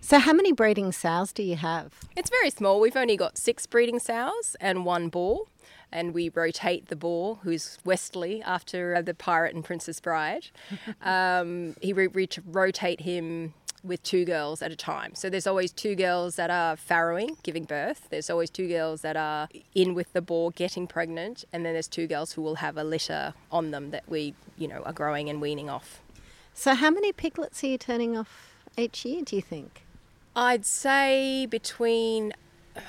So, 0.00 0.18
how 0.18 0.34
many 0.34 0.52
breeding 0.52 0.92
sows 0.92 1.32
do 1.32 1.42
you 1.42 1.56
have? 1.56 1.94
It's 2.14 2.28
very 2.28 2.50
small. 2.50 2.78
We've 2.78 2.96
only 2.96 3.16
got 3.16 3.38
six 3.38 3.66
breeding 3.66 3.98
sows 3.98 4.54
and 4.60 4.84
one 4.84 5.08
boar, 5.08 5.46
and 5.90 6.12
we 6.12 6.28
rotate 6.28 6.88
the 6.88 6.96
boar, 6.96 7.38
who's 7.42 7.78
Westley 7.84 8.42
after 8.42 8.94
uh, 8.96 9.02
the 9.02 9.14
pirate 9.14 9.54
and 9.54 9.64
Princess 9.64 10.00
Bride. 10.00 10.48
um, 11.02 11.74
he 11.80 11.94
we, 11.94 12.08
we 12.08 12.28
rotate 12.46 13.00
him 13.00 13.54
with 13.84 14.02
two 14.02 14.24
girls 14.24 14.62
at 14.62 14.72
a 14.72 14.76
time. 14.76 15.14
So 15.14 15.28
there's 15.28 15.46
always 15.46 15.70
two 15.70 15.94
girls 15.94 16.36
that 16.36 16.50
are 16.50 16.74
farrowing, 16.76 17.40
giving 17.42 17.64
birth. 17.64 18.08
There's 18.10 18.30
always 18.30 18.50
two 18.50 18.66
girls 18.66 19.02
that 19.02 19.16
are 19.16 19.48
in 19.74 19.94
with 19.94 20.12
the 20.14 20.22
boar, 20.22 20.50
getting 20.52 20.86
pregnant, 20.86 21.44
and 21.52 21.64
then 21.64 21.74
there's 21.74 21.88
two 21.88 22.06
girls 22.06 22.32
who 22.32 22.42
will 22.42 22.56
have 22.56 22.76
a 22.76 22.84
litter 22.84 23.34
on 23.52 23.70
them 23.70 23.90
that 23.90 24.08
we, 24.08 24.34
you 24.56 24.66
know, 24.68 24.82
are 24.84 24.92
growing 24.92 25.28
and 25.28 25.40
weaning 25.40 25.68
off. 25.68 26.00
So, 26.54 26.74
how 26.74 26.90
many 26.90 27.12
piglets 27.12 27.62
are 27.62 27.66
you 27.66 27.78
turning 27.78 28.16
off 28.16 28.54
each 28.78 29.04
year, 29.04 29.22
do 29.22 29.36
you 29.36 29.42
think? 29.42 29.84
I'd 30.34 30.64
say 30.64 31.46
between, 31.46 32.32
uh, 32.76 32.80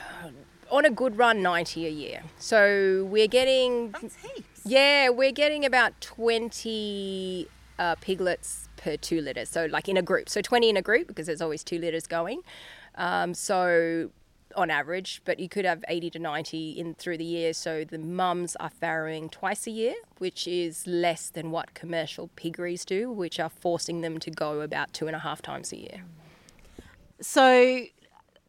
on 0.71 0.85
a 0.85 0.89
good 0.89 1.17
run, 1.17 1.41
90 1.43 1.85
a 1.85 1.89
year. 1.89 2.23
So 2.39 3.07
we're 3.09 3.27
getting, 3.27 3.91
That's 3.91 4.15
heaps. 4.15 4.61
yeah, 4.65 5.09
we're 5.09 5.31
getting 5.31 5.63
about 5.65 5.99
20 6.01 7.47
uh, 7.77 7.95
piglets 8.01 8.64
per 8.85 8.97
two 8.97 9.19
litters. 9.21 9.49
So, 9.49 9.65
like 9.65 9.89
in 9.89 9.97
a 9.97 10.03
group. 10.03 10.29
So, 10.29 10.41
20 10.41 10.69
in 10.69 10.77
a 10.77 10.81
group 10.81 11.07
because 11.07 11.25
there's 11.25 11.41
always 11.41 11.63
two 11.63 11.79
litters 11.79 12.05
going. 12.05 12.41
Um, 12.95 13.33
so, 13.33 14.11
on 14.55 14.69
average, 14.69 15.21
but 15.25 15.39
you 15.39 15.49
could 15.49 15.65
have 15.65 15.83
80 15.87 16.11
to 16.11 16.19
90 16.19 16.71
in 16.79 16.93
through 16.93 17.17
the 17.17 17.25
year. 17.25 17.51
So 17.51 17.83
the 17.83 17.97
mums 17.97 18.55
are 18.57 18.69
farrowing 18.69 19.29
twice 19.29 19.67
a 19.67 19.71
year, 19.71 19.95
which 20.19 20.47
is 20.47 20.87
less 20.87 21.29
than 21.29 21.51
what 21.51 21.73
commercial 21.73 22.29
piggeries 22.37 22.85
do, 22.85 23.11
which 23.11 23.37
are 23.37 23.49
forcing 23.49 23.99
them 23.99 24.17
to 24.19 24.31
go 24.31 24.61
about 24.61 24.93
two 24.93 25.07
and 25.07 25.15
a 25.15 25.19
half 25.19 25.41
times 25.41 25.73
a 25.73 25.77
year. 25.77 26.03
So, 27.19 27.85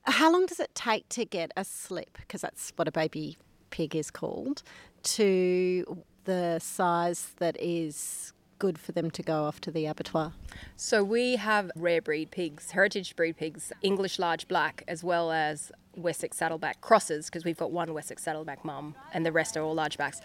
how 0.04 0.30
long 0.30 0.46
does 0.46 0.60
it 0.60 0.72
take 0.74 1.08
to 1.08 1.24
get 1.24 1.50
a 1.56 1.64
slip? 1.64 2.18
Because 2.18 2.42
that's 2.42 2.72
what 2.76 2.86
a 2.86 2.92
baby 2.92 3.36
pig 3.70 3.96
is 3.96 4.10
called, 4.10 4.62
to 5.02 6.04
the 6.24 6.60
size 6.60 7.30
that 7.38 7.56
is 7.60 8.32
good 8.58 8.78
for 8.78 8.92
them 8.92 9.10
to 9.12 9.22
go 9.22 9.44
off 9.44 9.60
to 9.62 9.70
the 9.70 9.86
abattoir? 9.86 10.32
So 10.76 11.02
we 11.02 11.36
have 11.36 11.70
rare 11.76 12.00
breed 12.00 12.30
pigs, 12.30 12.72
heritage 12.72 13.16
breed 13.16 13.36
pigs, 13.36 13.72
English 13.82 14.18
large 14.18 14.48
black, 14.48 14.82
as 14.88 15.04
well 15.04 15.30
as 15.30 15.72
Wessex 15.96 16.36
saddleback 16.36 16.80
crosses, 16.80 17.26
because 17.26 17.44
we've 17.44 17.56
got 17.56 17.70
one 17.70 17.92
Wessex 17.94 18.22
saddleback 18.22 18.64
mum 18.64 18.94
and 19.12 19.24
the 19.24 19.32
rest 19.32 19.56
are 19.56 19.62
all 19.62 19.74
large 19.74 19.98
backs. 19.98 20.20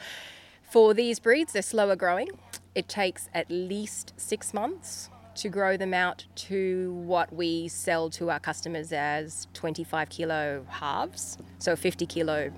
For 0.62 0.94
these 0.94 1.20
breeds, 1.20 1.54
they're 1.54 1.62
slower 1.62 1.96
growing. 1.96 2.30
It 2.76 2.88
takes 2.88 3.30
at 3.34 3.50
least 3.50 4.14
six 4.18 4.54
months 4.54 5.10
to 5.36 5.50
grow 5.50 5.78
them 5.78 5.94
out 5.94 6.26
to 6.36 6.94
what 7.06 7.34
we 7.34 7.68
sell 7.68 8.10
to 8.12 8.30
our 8.30 8.40
customers 8.40 8.92
as 8.92 9.48
25 9.54 10.10
kilo 10.10 10.66
halves, 10.70 11.38
so 11.60 11.76
50 11.76 12.06
kilo 12.06 12.52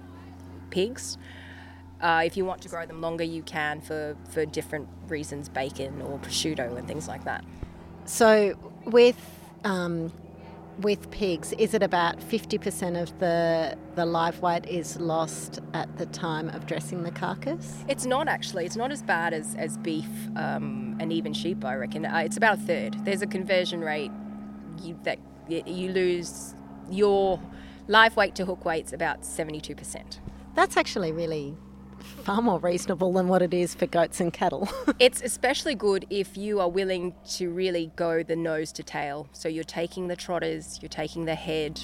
pigs. 0.70 1.18
Uh, 2.04 2.22
if 2.26 2.36
you 2.36 2.44
want 2.44 2.62
to 2.62 2.68
grow 2.68 2.86
them 2.86 3.00
longer, 3.00 3.24
you 3.24 3.42
can 3.44 3.80
for, 3.80 4.18
for 4.30 4.46
different 4.46 4.90
reasons, 5.08 5.48
bacon 5.48 6.02
or 6.02 6.20
prosciutto 6.20 6.78
and 6.78 6.86
things 6.86 7.08
like 7.08 7.24
that. 7.24 7.46
So, 8.04 8.56
with 8.84 9.16
um, 9.64 10.12
with 10.80 11.10
pigs, 11.12 11.54
is 11.54 11.74
it 11.74 11.82
about 11.82 12.22
fifty 12.22 12.58
percent 12.58 12.98
of 12.98 13.18
the 13.20 13.78
the 13.96 14.06
live 14.06 14.42
weight 14.42 14.66
is 14.66 15.00
lost 15.00 15.60
at 15.74 15.98
the 15.98 16.06
time 16.08 16.50
of 16.50 16.66
dressing 16.66 17.04
the 17.04 17.12
carcass? 17.12 17.78
It's 17.88 18.06
not 18.06 18.28
actually. 18.28 18.66
It's 18.66 18.76
not 18.76 18.92
as 18.92 19.02
bad 19.02 19.34
as 19.34 19.56
as 19.56 19.78
beef 19.78 20.10
um, 20.36 20.98
and 21.00 21.14
even 21.14 21.32
sheep. 21.32 21.64
I 21.64 21.76
reckon 21.76 22.06
uh, 22.06 22.18
it's 22.18 22.36
about 22.36 22.58
a 22.58 22.62
third. 22.62 23.06
There's 23.06 23.22
a 23.22 23.28
conversion 23.28 23.80
rate 23.80 24.12
you, 24.82 25.00
that 25.04 25.20
you 25.50 25.90
lose 25.92 26.54
your 26.90 27.40
live 27.88 28.18
weight 28.18 28.36
to 28.36 28.46
hook 28.46 28.66
weight's 28.66 28.92
about 28.92 29.24
seventy 29.24 29.62
two 29.62 29.76
percent. 29.76 30.20
That's 30.54 30.76
actually 30.76 31.14
really 31.14 31.56
far 32.04 32.42
more 32.42 32.60
reasonable 32.60 33.12
than 33.14 33.28
what 33.28 33.42
it 33.42 33.54
is 33.54 33.76
for 33.76 33.86
goats 33.86 34.20
and 34.20 34.32
cattle. 34.32 34.70
it's 35.00 35.22
especially 35.22 35.76
good 35.76 36.06
if 36.10 36.38
you 36.38 36.60
are 36.60 36.70
willing 36.70 37.14
to 37.32 37.50
really 37.50 37.92
go 37.96 38.24
the 38.24 38.36
nose 38.36 38.72
to 38.74 38.84
tail. 38.84 39.28
So 39.32 39.50
you're 39.50 39.64
taking 39.64 40.08
the 40.08 40.16
trotters, 40.16 40.80
you're 40.82 40.90
taking 40.90 41.26
the 41.26 41.36
head, 41.36 41.82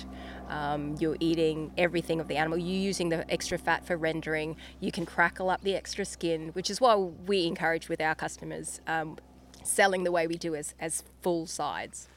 um, 0.49 0.95
you're 0.99 1.17
eating 1.19 1.71
everything 1.77 2.19
of 2.19 2.27
the 2.27 2.37
animal. 2.37 2.57
You're 2.57 2.81
using 2.81 3.09
the 3.09 3.29
extra 3.31 3.57
fat 3.57 3.85
for 3.85 3.97
rendering. 3.97 4.55
You 4.79 4.91
can 4.91 5.05
crackle 5.05 5.49
up 5.49 5.61
the 5.61 5.75
extra 5.75 6.05
skin, 6.05 6.49
which 6.49 6.69
is 6.69 6.81
what 6.81 7.27
we 7.27 7.45
encourage 7.45 7.89
with 7.89 8.01
our 8.01 8.15
customers, 8.15 8.81
um, 8.87 9.17
selling 9.63 10.03
the 10.03 10.11
way 10.11 10.27
we 10.27 10.35
do 10.35 10.55
as, 10.55 10.73
as 10.79 11.03
full 11.21 11.45
sides. 11.45 12.07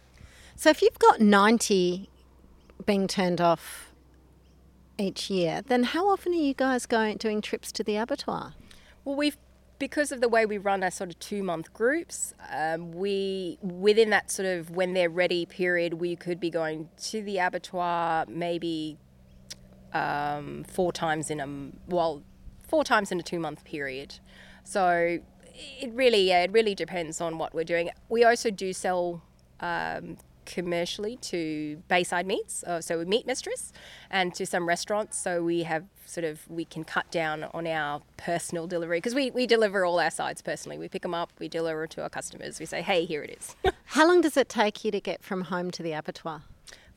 So 0.56 0.70
if 0.70 0.82
you've 0.82 0.98
got 0.98 1.20
90 1.20 2.08
being 2.84 3.06
turned 3.06 3.40
off 3.40 3.91
each 4.98 5.30
year, 5.30 5.62
then 5.66 5.84
how 5.84 6.08
often 6.08 6.32
are 6.32 6.36
you 6.36 6.54
guys 6.54 6.86
going 6.86 7.16
doing 7.16 7.40
trips 7.40 7.72
to 7.72 7.84
the 7.84 7.96
abattoir? 7.96 8.54
Well, 9.04 9.16
we've 9.16 9.36
because 9.78 10.12
of 10.12 10.20
the 10.20 10.28
way 10.28 10.46
we 10.46 10.58
run 10.58 10.84
our 10.84 10.92
sort 10.92 11.10
of 11.10 11.18
two 11.18 11.42
month 11.42 11.72
groups, 11.72 12.34
um, 12.52 12.92
we 12.92 13.58
within 13.62 14.10
that 14.10 14.30
sort 14.30 14.46
of 14.46 14.70
when 14.70 14.94
they're 14.94 15.10
ready 15.10 15.44
period, 15.44 15.94
we 15.94 16.14
could 16.14 16.38
be 16.38 16.50
going 16.50 16.88
to 16.96 17.20
the 17.20 17.38
abattoir 17.38 18.24
maybe 18.28 18.96
um, 19.92 20.62
four 20.64 20.92
times 20.92 21.30
in 21.30 21.40
a 21.40 21.92
well, 21.92 22.22
four 22.68 22.84
times 22.84 23.10
in 23.10 23.18
a 23.18 23.24
two 23.24 23.40
month 23.40 23.64
period. 23.64 24.20
So 24.62 25.18
it 25.54 25.90
really 25.92 26.28
yeah, 26.28 26.44
it 26.44 26.52
really 26.52 26.76
depends 26.76 27.20
on 27.20 27.38
what 27.38 27.52
we're 27.52 27.64
doing. 27.64 27.90
We 28.08 28.24
also 28.24 28.50
do 28.50 28.72
sell 28.72 29.22
um, 29.58 30.16
commercially 30.46 31.16
to 31.16 31.82
Bayside 31.88 32.26
Meats, 32.26 32.62
uh, 32.64 32.80
so 32.80 33.04
Meat 33.04 33.26
Mistress, 33.26 33.72
and 34.10 34.34
to 34.34 34.46
some 34.46 34.68
restaurants. 34.68 35.18
So 35.18 35.42
we 35.42 35.62
have 35.64 35.84
sort 36.06 36.24
of 36.24 36.48
we 36.48 36.64
can 36.64 36.84
cut 36.84 37.10
down 37.10 37.44
on 37.54 37.66
our 37.66 38.02
personal 38.16 38.66
delivery 38.66 38.98
because 38.98 39.14
we, 39.14 39.30
we 39.30 39.46
deliver 39.46 39.84
all 39.84 39.98
our 39.98 40.10
sides 40.10 40.42
personally. 40.42 40.78
We 40.78 40.88
pick 40.88 41.02
them 41.02 41.14
up, 41.14 41.32
we 41.38 41.48
deliver 41.48 41.86
to 41.88 42.02
our 42.02 42.10
customers. 42.10 42.60
We 42.60 42.66
say, 42.66 42.82
hey, 42.82 43.04
here 43.04 43.22
it 43.22 43.38
is. 43.38 43.56
How 43.86 44.06
long 44.06 44.20
does 44.20 44.36
it 44.36 44.48
take 44.48 44.84
you 44.84 44.90
to 44.90 45.00
get 45.00 45.22
from 45.22 45.42
home 45.42 45.70
to 45.72 45.82
the 45.82 45.92
abattoir? 45.92 46.42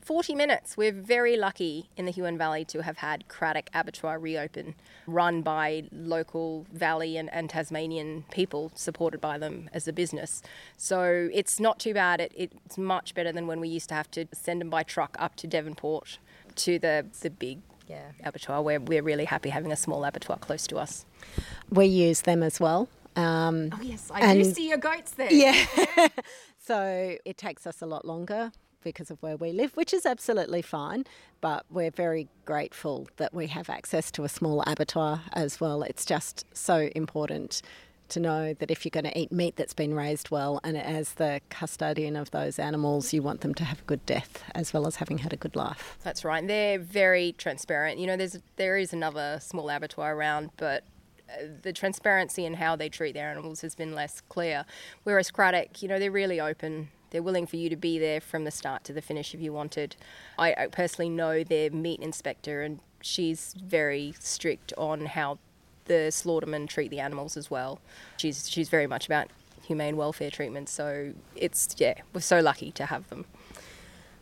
40 0.06 0.36
minutes. 0.36 0.76
We're 0.76 0.92
very 0.92 1.36
lucky 1.36 1.90
in 1.96 2.04
the 2.04 2.12
Huon 2.12 2.38
Valley 2.38 2.64
to 2.66 2.84
have 2.84 2.98
had 2.98 3.24
Cradoc 3.26 3.66
Abattoir 3.74 4.20
reopen, 4.20 4.76
run 5.08 5.42
by 5.42 5.88
local 5.90 6.64
Valley 6.72 7.16
and, 7.16 7.28
and 7.32 7.50
Tasmanian 7.50 8.24
people, 8.30 8.70
supported 8.76 9.20
by 9.20 9.36
them 9.36 9.68
as 9.72 9.88
a 9.88 9.92
business. 9.92 10.42
So 10.76 11.28
it's 11.32 11.58
not 11.58 11.80
too 11.80 11.92
bad. 11.92 12.20
It, 12.20 12.32
it's 12.36 12.78
much 12.78 13.16
better 13.16 13.32
than 13.32 13.48
when 13.48 13.58
we 13.58 13.66
used 13.66 13.88
to 13.88 13.96
have 13.96 14.08
to 14.12 14.26
send 14.32 14.60
them 14.60 14.70
by 14.70 14.84
truck 14.84 15.16
up 15.18 15.34
to 15.36 15.48
Devonport 15.48 16.20
to 16.54 16.78
the, 16.78 17.04
the 17.20 17.30
big 17.30 17.58
yeah. 17.88 18.12
abattoir. 18.22 18.62
We're, 18.62 18.78
we're 18.78 19.02
really 19.02 19.24
happy 19.24 19.48
having 19.48 19.72
a 19.72 19.76
small 19.76 20.04
abattoir 20.04 20.38
close 20.38 20.68
to 20.68 20.76
us. 20.76 21.04
We 21.68 21.86
use 21.86 22.20
them 22.20 22.44
as 22.44 22.60
well. 22.60 22.88
Um, 23.16 23.70
oh, 23.72 23.82
yes, 23.82 24.08
I 24.14 24.34
do 24.34 24.44
see 24.44 24.68
your 24.68 24.78
goats 24.78 25.10
there. 25.12 25.32
Yeah. 25.32 25.66
so 26.60 27.16
it 27.24 27.36
takes 27.36 27.66
us 27.66 27.82
a 27.82 27.86
lot 27.86 28.04
longer 28.04 28.52
because 28.82 29.10
of 29.10 29.22
where 29.22 29.36
we 29.36 29.52
live, 29.52 29.76
which 29.76 29.92
is 29.92 30.06
absolutely 30.06 30.62
fine. 30.62 31.04
But 31.40 31.64
we're 31.70 31.90
very 31.90 32.28
grateful 32.44 33.08
that 33.16 33.34
we 33.34 33.48
have 33.48 33.68
access 33.68 34.10
to 34.12 34.24
a 34.24 34.28
small 34.28 34.62
abattoir 34.66 35.22
as 35.32 35.60
well. 35.60 35.82
It's 35.82 36.04
just 36.04 36.44
so 36.52 36.88
important 36.94 37.62
to 38.08 38.20
know 38.20 38.54
that 38.54 38.70
if 38.70 38.84
you're 38.84 38.90
going 38.90 39.04
to 39.04 39.18
eat 39.18 39.32
meat 39.32 39.56
that's 39.56 39.74
been 39.74 39.94
raised 39.94 40.30
well, 40.30 40.60
and 40.62 40.76
as 40.76 41.14
the 41.14 41.40
custodian 41.50 42.16
of 42.16 42.30
those 42.30 42.58
animals, 42.58 43.12
you 43.12 43.22
want 43.22 43.40
them 43.40 43.54
to 43.54 43.64
have 43.64 43.80
a 43.80 43.84
good 43.84 44.04
death 44.06 44.44
as 44.54 44.72
well 44.72 44.86
as 44.86 44.96
having 44.96 45.18
had 45.18 45.32
a 45.32 45.36
good 45.36 45.56
life. 45.56 45.98
That's 46.02 46.24
right. 46.24 46.38
And 46.38 46.48
they're 46.48 46.78
very 46.78 47.34
transparent. 47.38 47.98
You 47.98 48.06
know, 48.06 48.16
there's 48.16 48.38
there 48.56 48.76
is 48.76 48.92
another 48.92 49.38
small 49.40 49.68
abattoir 49.68 50.14
around, 50.14 50.50
but 50.56 50.84
uh, 51.28 51.46
the 51.62 51.72
transparency 51.72 52.44
in 52.44 52.54
how 52.54 52.76
they 52.76 52.88
treat 52.88 53.12
their 53.14 53.28
animals 53.28 53.60
has 53.62 53.74
been 53.74 53.94
less 53.94 54.20
clear. 54.28 54.64
Whereas 55.02 55.30
Cradoc, 55.30 55.82
you 55.82 55.88
know, 55.88 55.98
they're 55.98 56.10
really 56.10 56.40
open 56.40 56.88
they're 57.10 57.22
willing 57.22 57.46
for 57.46 57.56
you 57.56 57.68
to 57.70 57.76
be 57.76 57.98
there 57.98 58.20
from 58.20 58.44
the 58.44 58.50
start 58.50 58.84
to 58.84 58.92
the 58.92 59.02
finish 59.02 59.34
if 59.34 59.40
you 59.40 59.52
wanted. 59.52 59.96
I, 60.38 60.54
I 60.54 60.66
personally 60.66 61.08
know 61.08 61.44
their 61.44 61.70
meat 61.70 62.00
inspector, 62.00 62.62
and 62.62 62.80
she's 63.00 63.54
very 63.54 64.14
strict 64.20 64.72
on 64.76 65.06
how 65.06 65.38
the 65.86 66.10
slaughtermen 66.10 66.66
treat 66.68 66.90
the 66.90 67.00
animals 67.00 67.36
as 67.36 67.50
well. 67.50 67.80
She's 68.16 68.48
she's 68.48 68.68
very 68.68 68.86
much 68.86 69.06
about 69.06 69.28
humane 69.62 69.96
welfare 69.96 70.30
treatment. 70.30 70.68
So 70.68 71.12
it's 71.34 71.74
yeah, 71.78 71.94
we're 72.12 72.20
so 72.20 72.40
lucky 72.40 72.70
to 72.72 72.86
have 72.86 73.08
them. 73.08 73.24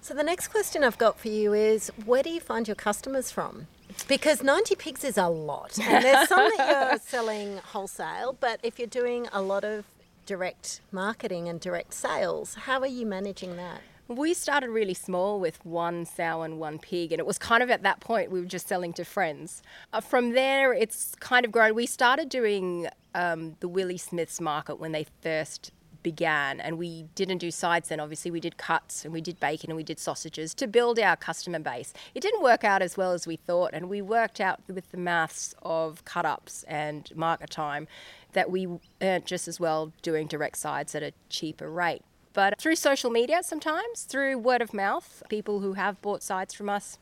So 0.01 0.13
the 0.13 0.23
next 0.23 0.49
question 0.49 0.85
I've 0.85 0.99
got 0.99 1.19
for 1.19 1.29
you 1.29 1.55
is, 1.55 1.91
where 2.05 2.23
do 2.23 2.29
you 2.29 2.41
find 2.41 2.69
your 2.69 2.75
customers 2.75 3.31
from? 3.31 3.69
Because 4.07 4.43
90 4.43 4.75
pigs 4.75 5.03
is 5.03 5.17
a 5.17 5.29
lot. 5.29 5.79
And 5.79 6.05
there's 6.05 6.29
some 6.29 6.51
that 6.57 6.91
you're 6.91 6.99
selling 6.99 7.57
wholesale, 7.57 8.37
but 8.39 8.61
if 8.63 8.79
you're 8.79 8.87
doing 8.87 9.29
a 9.33 9.41
lot 9.41 9.65
of 9.65 9.87
direct 10.27 10.81
marketing 10.93 11.49
and 11.49 11.61
direct 11.61 11.95
sales. 11.95 12.55
How 12.55 12.81
are 12.81 12.87
you 12.87 13.07
managing 13.07 13.57
that? 13.57 13.81
We 14.07 14.35
started 14.35 14.69
really 14.69 14.93
small 14.93 15.41
with 15.41 15.65
one 15.65 16.05
sow 16.05 16.43
and 16.43 16.59
one 16.61 16.79
pig, 16.79 17.11
and 17.13 17.19
it 17.19 17.27
was 17.27 17.39
kind 17.39 17.63
of 17.63 17.71
at 17.71 17.83
that 17.85 18.01
point 18.01 18.31
we 18.31 18.39
were 18.39 18.47
just 18.47 18.69
selling 18.69 18.93
to 18.95 19.05
friends. 19.05 19.63
Uh, 19.95 20.01
from 20.03 20.33
there, 20.33 20.75
it's 20.75 21.15
kind 21.21 21.47
of 21.47 21.53
grown. 21.53 21.75
We 21.75 21.87
started 21.87 22.29
doing 22.29 22.89
um, 23.15 23.57
the 23.61 23.69
Willie 23.69 23.97
Smith's 23.97 24.43
market 24.43 24.77
when 24.77 24.93
they 24.93 25.07
first 25.23 25.73
began, 26.05 26.61
and 26.61 26.79
we 26.79 27.07
didn't 27.17 27.39
do 27.39 27.51
sides 27.51 27.89
then. 27.89 27.99
Obviously, 27.99 28.31
we 28.31 28.39
did 28.39 28.57
cuts 28.57 29.05
and 29.05 29.13
we 29.13 29.21
did 29.21 29.41
bacon 29.41 29.71
and 29.71 29.77
we 29.77 29.83
did 29.83 29.99
sausages 29.99 30.55
to 30.55 30.69
build 30.69 31.01
our 31.01 31.17
customer 31.17 31.59
base. 31.59 31.93
It 32.15 32.21
didn't 32.21 32.43
work 32.43 32.63
out 32.63 32.81
as 32.81 32.97
well 32.97 33.11
as 33.11 33.27
we 33.27 33.35
thought, 33.35 33.71
and 33.73 33.89
we 33.89 34.01
worked 34.01 34.41
out 34.41 34.61
with 34.69 34.93
the 34.93 34.97
maths 34.97 35.57
of 35.63 36.05
cut 36.05 36.25
ups 36.25 36.65
and 36.69 37.11
market 37.17 37.51
time 37.51 37.89
that 38.35 38.51
we 38.51 38.69
earned 39.03 39.27
just 39.27 39.49
as 39.49 39.59
well 39.59 39.93
doing 40.03 40.29
direct 40.29 40.59
sides 40.59 40.95
at 40.95 41.03
a 41.03 41.13
cheaper 41.29 41.69
rate. 41.69 42.03
But 42.33 42.61
through 42.61 42.77
social 42.77 43.11
media, 43.11 43.43
sometimes 43.43 44.03
through 44.03 44.39
word 44.39 44.63
of 44.63 44.73
mouth, 44.75 45.25
people 45.29 45.61
who 45.61 45.73
have 45.73 46.01
bought 46.03 46.23
sides 46.23 46.55
from 46.55 46.69
us 46.69 46.99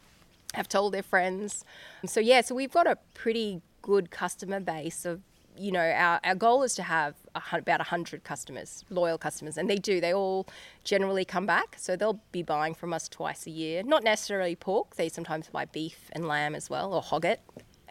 have 0.54 0.68
told 0.68 0.94
their 0.94 1.02
friends. 1.02 1.64
So, 2.06 2.20
yeah, 2.20 2.42
so 2.42 2.54
we've 2.54 2.72
got 2.72 2.86
a 2.86 2.98
pretty 3.14 3.62
good 3.80 4.10
customer 4.10 4.60
base 4.60 5.04
of 5.04 5.22
you 5.56 5.72
know, 5.72 5.80
our, 5.80 6.20
our 6.24 6.34
goal 6.34 6.62
is 6.62 6.74
to 6.76 6.82
have 6.82 7.14
about 7.34 7.80
100 7.80 8.24
customers, 8.24 8.84
loyal 8.90 9.18
customers, 9.18 9.56
and 9.56 9.68
they 9.68 9.76
do. 9.76 10.00
They 10.00 10.14
all 10.14 10.46
generally 10.84 11.24
come 11.24 11.46
back. 11.46 11.76
So 11.78 11.96
they'll 11.96 12.20
be 12.32 12.42
buying 12.42 12.74
from 12.74 12.92
us 12.92 13.08
twice 13.08 13.46
a 13.46 13.50
year. 13.50 13.82
Not 13.82 14.04
necessarily 14.04 14.56
pork, 14.56 14.96
they 14.96 15.08
sometimes 15.08 15.48
buy 15.48 15.64
beef 15.66 16.10
and 16.12 16.26
lamb 16.28 16.54
as 16.54 16.68
well, 16.70 16.92
or 16.94 17.02
hogget 17.02 17.38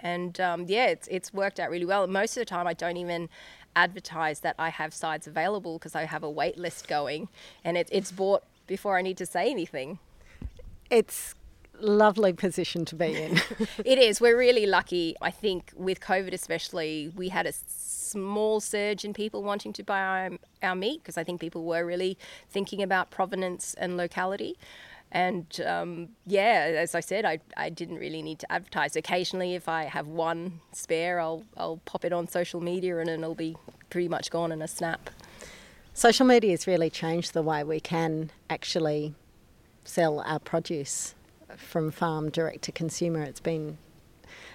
and 0.03 0.39
um, 0.41 0.65
yeah, 0.67 0.87
it's 0.87 1.07
it's 1.09 1.33
worked 1.33 1.59
out 1.59 1.69
really 1.69 1.85
well. 1.85 2.07
Most 2.07 2.35
of 2.35 2.41
the 2.41 2.45
time, 2.45 2.67
I 2.67 2.73
don't 2.73 2.97
even 2.97 3.29
advertise 3.75 4.41
that 4.41 4.55
I 4.59 4.69
have 4.69 4.93
sides 4.93 5.27
available 5.27 5.77
because 5.77 5.95
I 5.95 6.05
have 6.05 6.23
a 6.23 6.29
wait 6.29 6.57
list 6.57 6.87
going 6.87 7.29
and 7.63 7.77
it, 7.77 7.87
it's 7.91 8.11
bought 8.11 8.43
before 8.67 8.97
I 8.97 9.01
need 9.01 9.17
to 9.17 9.25
say 9.25 9.49
anything. 9.49 9.99
It's 10.89 11.35
lovely 11.81 12.33
position 12.33 12.85
to 12.85 12.95
be 12.95 13.15
in. 13.15 13.41
it 13.85 13.97
is. 13.97 14.21
We're 14.21 14.37
really 14.37 14.65
lucky. 14.65 15.15
I 15.21 15.31
think 15.31 15.71
with 15.75 15.99
COVID 15.99 16.33
especially, 16.33 17.11
we 17.15 17.29
had 17.29 17.45
a 17.45 17.53
small 17.53 18.59
surge 18.59 19.05
in 19.05 19.13
people 19.13 19.43
wanting 19.43 19.73
to 19.73 19.83
buy 19.83 20.01
our, 20.01 20.29
our 20.61 20.75
meat 20.75 21.01
because 21.01 21.17
I 21.17 21.23
think 21.23 21.39
people 21.39 21.63
were 21.63 21.85
really 21.85 22.17
thinking 22.49 22.81
about 22.81 23.09
provenance 23.09 23.73
and 23.75 23.97
locality. 23.97 24.57
And 25.11 25.59
um, 25.65 26.09
yeah, 26.25 26.73
as 26.77 26.95
I 26.95 27.01
said, 27.01 27.25
I, 27.25 27.39
I 27.57 27.69
didn't 27.69 27.97
really 27.97 28.21
need 28.21 28.39
to 28.39 28.51
advertise. 28.51 28.95
Occasionally, 28.95 29.55
if 29.55 29.67
I 29.67 29.83
have 29.83 30.07
one 30.07 30.61
spare, 30.71 31.19
I'll, 31.19 31.43
I'll 31.57 31.81
pop 31.83 32.05
it 32.05 32.13
on 32.13 32.27
social 32.27 32.61
media 32.61 32.97
and 32.97 33.09
it'll 33.09 33.35
be 33.35 33.57
pretty 33.89 34.07
much 34.07 34.29
gone 34.29 34.51
in 34.51 34.61
a 34.61 34.67
snap. 34.67 35.09
Social 35.93 36.25
media 36.25 36.51
has 36.51 36.65
really 36.65 36.89
changed 36.89 37.33
the 37.33 37.41
way 37.41 37.63
we 37.63 37.81
can 37.81 38.31
actually 38.49 39.13
sell 39.83 40.21
our 40.21 40.39
produce 40.39 41.15
from 41.61 41.91
farm 41.91 42.29
direct 42.29 42.63
to 42.63 42.71
consumer. 42.71 43.21
It's 43.21 43.39
been 43.39 43.77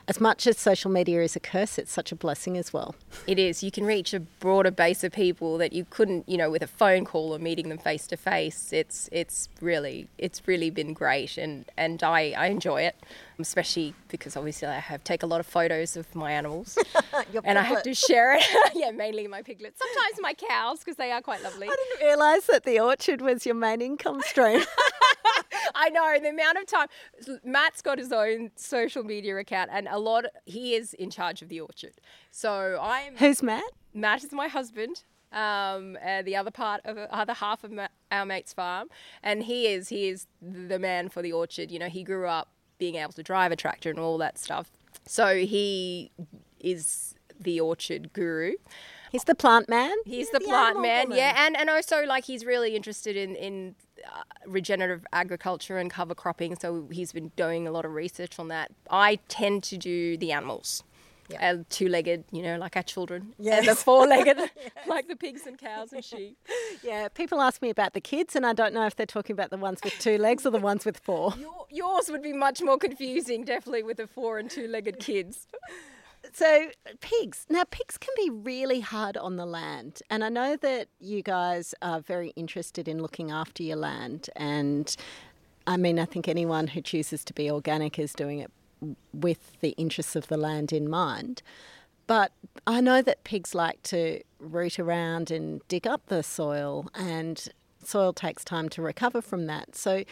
as 0.09 0.21
much 0.21 0.47
as 0.47 0.57
social 0.57 0.91
media 0.91 1.21
is 1.23 1.35
a 1.35 1.41
curse, 1.41 1.79
it's 1.79 1.91
such 1.91 2.13
a 2.13 2.17
blessing 2.17 2.57
as 2.57 2.73
well. 2.73 2.95
It 3.27 3.41
is. 3.41 3.65
You 3.65 3.73
can 3.73 3.85
reach 3.85 4.15
a 4.15 4.21
broader 4.21 4.71
base 4.71 5.03
of 5.03 5.11
people 5.11 5.59
that 5.59 5.73
you 5.73 5.85
couldn't, 5.91 6.29
you 6.29 6.37
know, 6.37 6.49
with 6.49 6.63
a 6.63 6.69
phone 6.69 7.05
call 7.05 7.35
or 7.35 7.41
meeting 7.41 7.69
them 7.71 7.79
face 7.79 8.07
to 8.09 8.17
face. 8.17 8.73
It's 8.73 9.09
it's 9.11 9.49
really 9.61 10.09
it's 10.17 10.47
really 10.47 10.71
been 10.71 10.93
great, 10.93 11.37
and 11.37 11.65
and 11.77 12.05
I 12.05 12.35
I 12.37 12.47
enjoy 12.47 12.83
it, 12.83 12.95
especially 13.41 13.95
because 14.07 14.37
obviously 14.37 14.69
I 14.69 14.79
have 14.79 15.03
take 15.03 15.25
a 15.25 15.27
lot 15.27 15.41
of 15.41 15.47
photos 15.47 15.97
of 15.97 16.15
my 16.15 16.31
animals, 16.31 16.79
and 17.45 17.59
I 17.59 17.63
have 17.63 17.83
to 17.83 17.95
share 17.95 18.37
it. 18.37 18.45
yeah, 18.75 18.93
mainly 18.93 19.27
my 19.27 19.43
piglets. 19.43 19.81
Sometimes 19.81 20.21
my 20.21 20.35
cows 20.35 20.79
because 20.81 20.97
they 20.97 21.11
are 21.11 21.21
quite 21.21 21.43
lovely. 21.43 21.69
I 21.69 21.75
didn't 21.75 22.07
realise 22.07 22.47
that 22.47 22.63
the 22.63 22.79
orchard 22.79 23.21
was 23.21 23.45
your 23.45 23.57
main 23.57 23.83
income 23.83 24.21
stream. 24.23 24.63
I 25.77 25.91
know 25.91 26.19
the 26.21 26.31
amount 26.31 26.59
of 26.59 26.67
time. 26.67 26.89
Matt's 27.45 27.83
got 27.83 27.99
his 27.99 28.13
own 28.13 28.51
social 28.57 29.05
media 29.05 29.37
account, 29.37 29.71
and 29.73 29.87
a 29.89 29.99
lot. 29.99 30.25
He 30.45 30.75
is 30.75 30.95
in 30.95 31.11
charge 31.11 31.43
of 31.43 31.49
the 31.49 31.61
orchard. 31.61 31.93
So 32.31 32.79
I'm. 32.81 33.17
Who's 33.17 33.43
Matt? 33.43 33.71
Matt 33.95 34.25
is 34.25 34.33
my 34.33 34.49
husband. 34.49 35.05
Um, 35.33 35.99
uh, 36.05 36.23
the 36.23 36.37
other 36.37 36.51
part 36.51 36.81
of 36.85 36.97
other 36.97 37.35
half 37.35 37.63
of 37.65 37.73
ma- 37.73 37.89
our 38.11 38.25
mate's 38.25 38.53
farm, 38.53 38.89
and 39.23 39.43
he 39.43 39.67
is 39.67 39.89
he 39.89 40.09
is 40.09 40.27
the 40.41 40.79
man 40.79 41.09
for 41.09 41.21
the 41.21 41.33
orchard. 41.33 41.71
You 41.71 41.79
know, 41.79 41.89
he 41.89 42.03
grew 42.05 42.27
up 42.27 42.49
being 42.79 42.95
able 42.95 43.13
to 43.13 43.23
drive 43.23 43.53
a 43.53 43.57
tractor 43.57 43.91
and 43.91 43.99
all 43.99 44.19
that 44.19 44.39
stuff. 44.39 44.71
So 45.07 45.37
he 45.39 46.11
is 46.61 47.15
the 47.39 47.61
orchard 47.61 48.13
guru. 48.13 48.53
He's 49.13 49.25
the 49.25 49.35
plant 49.35 49.69
man. 49.69 49.95
He's 50.05 50.31
the, 50.31 50.39
the 50.39 50.47
plant 50.47 50.81
man, 50.81 51.05
woman. 51.05 51.19
yeah, 51.19 51.45
and 51.47 51.57
and 51.57 51.71
also 51.71 52.05
like 52.05 52.25
he's 52.25 52.45
really 52.45 52.75
interested 52.77 53.17
in 53.17 53.35
in 53.37 53.75
regenerative 54.47 55.07
agriculture 55.13 55.79
and 55.79 55.91
cover 55.91 56.15
cropping. 56.15 56.57
So 56.57 56.89
he's 56.91 57.13
been 57.13 57.33
doing 57.37 57.67
a 57.67 57.71
lot 57.71 57.85
of 57.85 57.93
research 57.93 58.39
on 58.39 58.49
that. 58.49 58.71
I 58.91 59.17
tend 59.29 59.63
to 59.65 59.77
do 59.77 60.17
the 60.17 60.33
animals. 60.33 60.83
Yeah. 61.29 61.51
Uh, 61.51 61.65
two-legged, 61.71 62.23
you 62.31 62.41
know, 62.41 62.57
like 62.57 62.77
our 62.77 62.85
children, 62.85 63.35
yes. 63.37 63.59
and 63.59 63.69
the 63.71 63.75
four-legged, 63.75 64.37
yes. 64.39 64.71
like 64.87 65.09
the 65.09 65.17
pigs 65.17 65.45
and 65.45 65.59
cows 65.59 65.93
and 65.93 66.05
sheep. 66.05 66.39
Yeah, 66.85 67.09
people 67.09 67.41
ask 67.41 67.61
me 67.61 67.69
about 67.69 67.95
the 67.95 68.01
kids, 68.01 68.37
and 68.37 68.47
I 68.47 68.53
don't 68.53 68.73
know 68.73 68.87
if 68.87 68.95
they're 68.95 69.07
talking 69.07 69.35
about 69.35 69.51
the 69.51 69.57
ones 69.57 69.81
with 69.83 69.99
two 69.99 70.19
legs 70.19 70.47
or 70.47 70.51
the 70.51 70.61
ones 70.61 70.85
with 70.85 70.99
four. 70.99 71.35
Your, 71.41 71.67
yours 71.69 72.09
would 72.11 72.23
be 72.23 72.33
much 72.33 72.63
more 72.63 72.79
confusing, 72.79 73.45
definitely, 73.45 73.83
with 73.83 73.97
the 73.97 74.07
four 74.07 74.39
and 74.39 74.49
two-legged 74.49 75.01
kids. 75.01 75.49
So, 76.33 76.71
pigs. 77.01 77.47
Now, 77.49 77.65
pigs 77.71 77.99
can 77.99 78.13
be 78.17 78.31
really 78.31 78.81
hard 78.81 79.17
on 79.17 79.37
the 79.37 79.47
land. 79.47 80.03
And 80.11 80.25
I 80.25 80.29
know 80.29 80.57
that 80.57 80.89
you 81.01 81.23
guys 81.23 81.75
are 81.83 82.01
very 82.01 82.31
interested 82.37 82.89
in 82.89 83.01
looking 83.01 83.31
after 83.31 83.63
your 83.63 83.77
land. 83.77 84.29
And 84.37 84.95
I 85.67 85.77
mean, 85.77 85.99
I 85.99 86.05
think 86.05 86.29
anyone 86.29 86.69
who 86.69 86.81
chooses 86.81 87.25
to 87.25 87.33
be 87.33 87.51
organic 87.51 87.99
is 87.99 88.13
doing 88.13 88.41
it 88.41 88.51
with 89.13 89.59
the 89.61 89.71
interests 89.71 90.17
of 90.17 90.29
the 90.29 90.37
land 90.37 90.73
in 90.73 90.89
mind. 90.89 91.43
But 92.07 92.33
I 92.67 92.81
know 92.81 93.03
that 93.03 93.25
pigs 93.25 93.55
like 93.55 93.83
to 93.85 94.21
root 94.39 94.79
around 94.79 95.31
and 95.31 95.67
dig 95.69 95.87
up 95.87 96.07
the 96.07 96.23
soil, 96.23 96.89
and 96.95 97.49
soil 97.83 98.13
takes 98.13 98.45
time 98.45 98.69
to 98.71 98.83
recover 98.83 99.21
from 99.21 99.47
that. 99.47 99.75
So, 99.75 100.05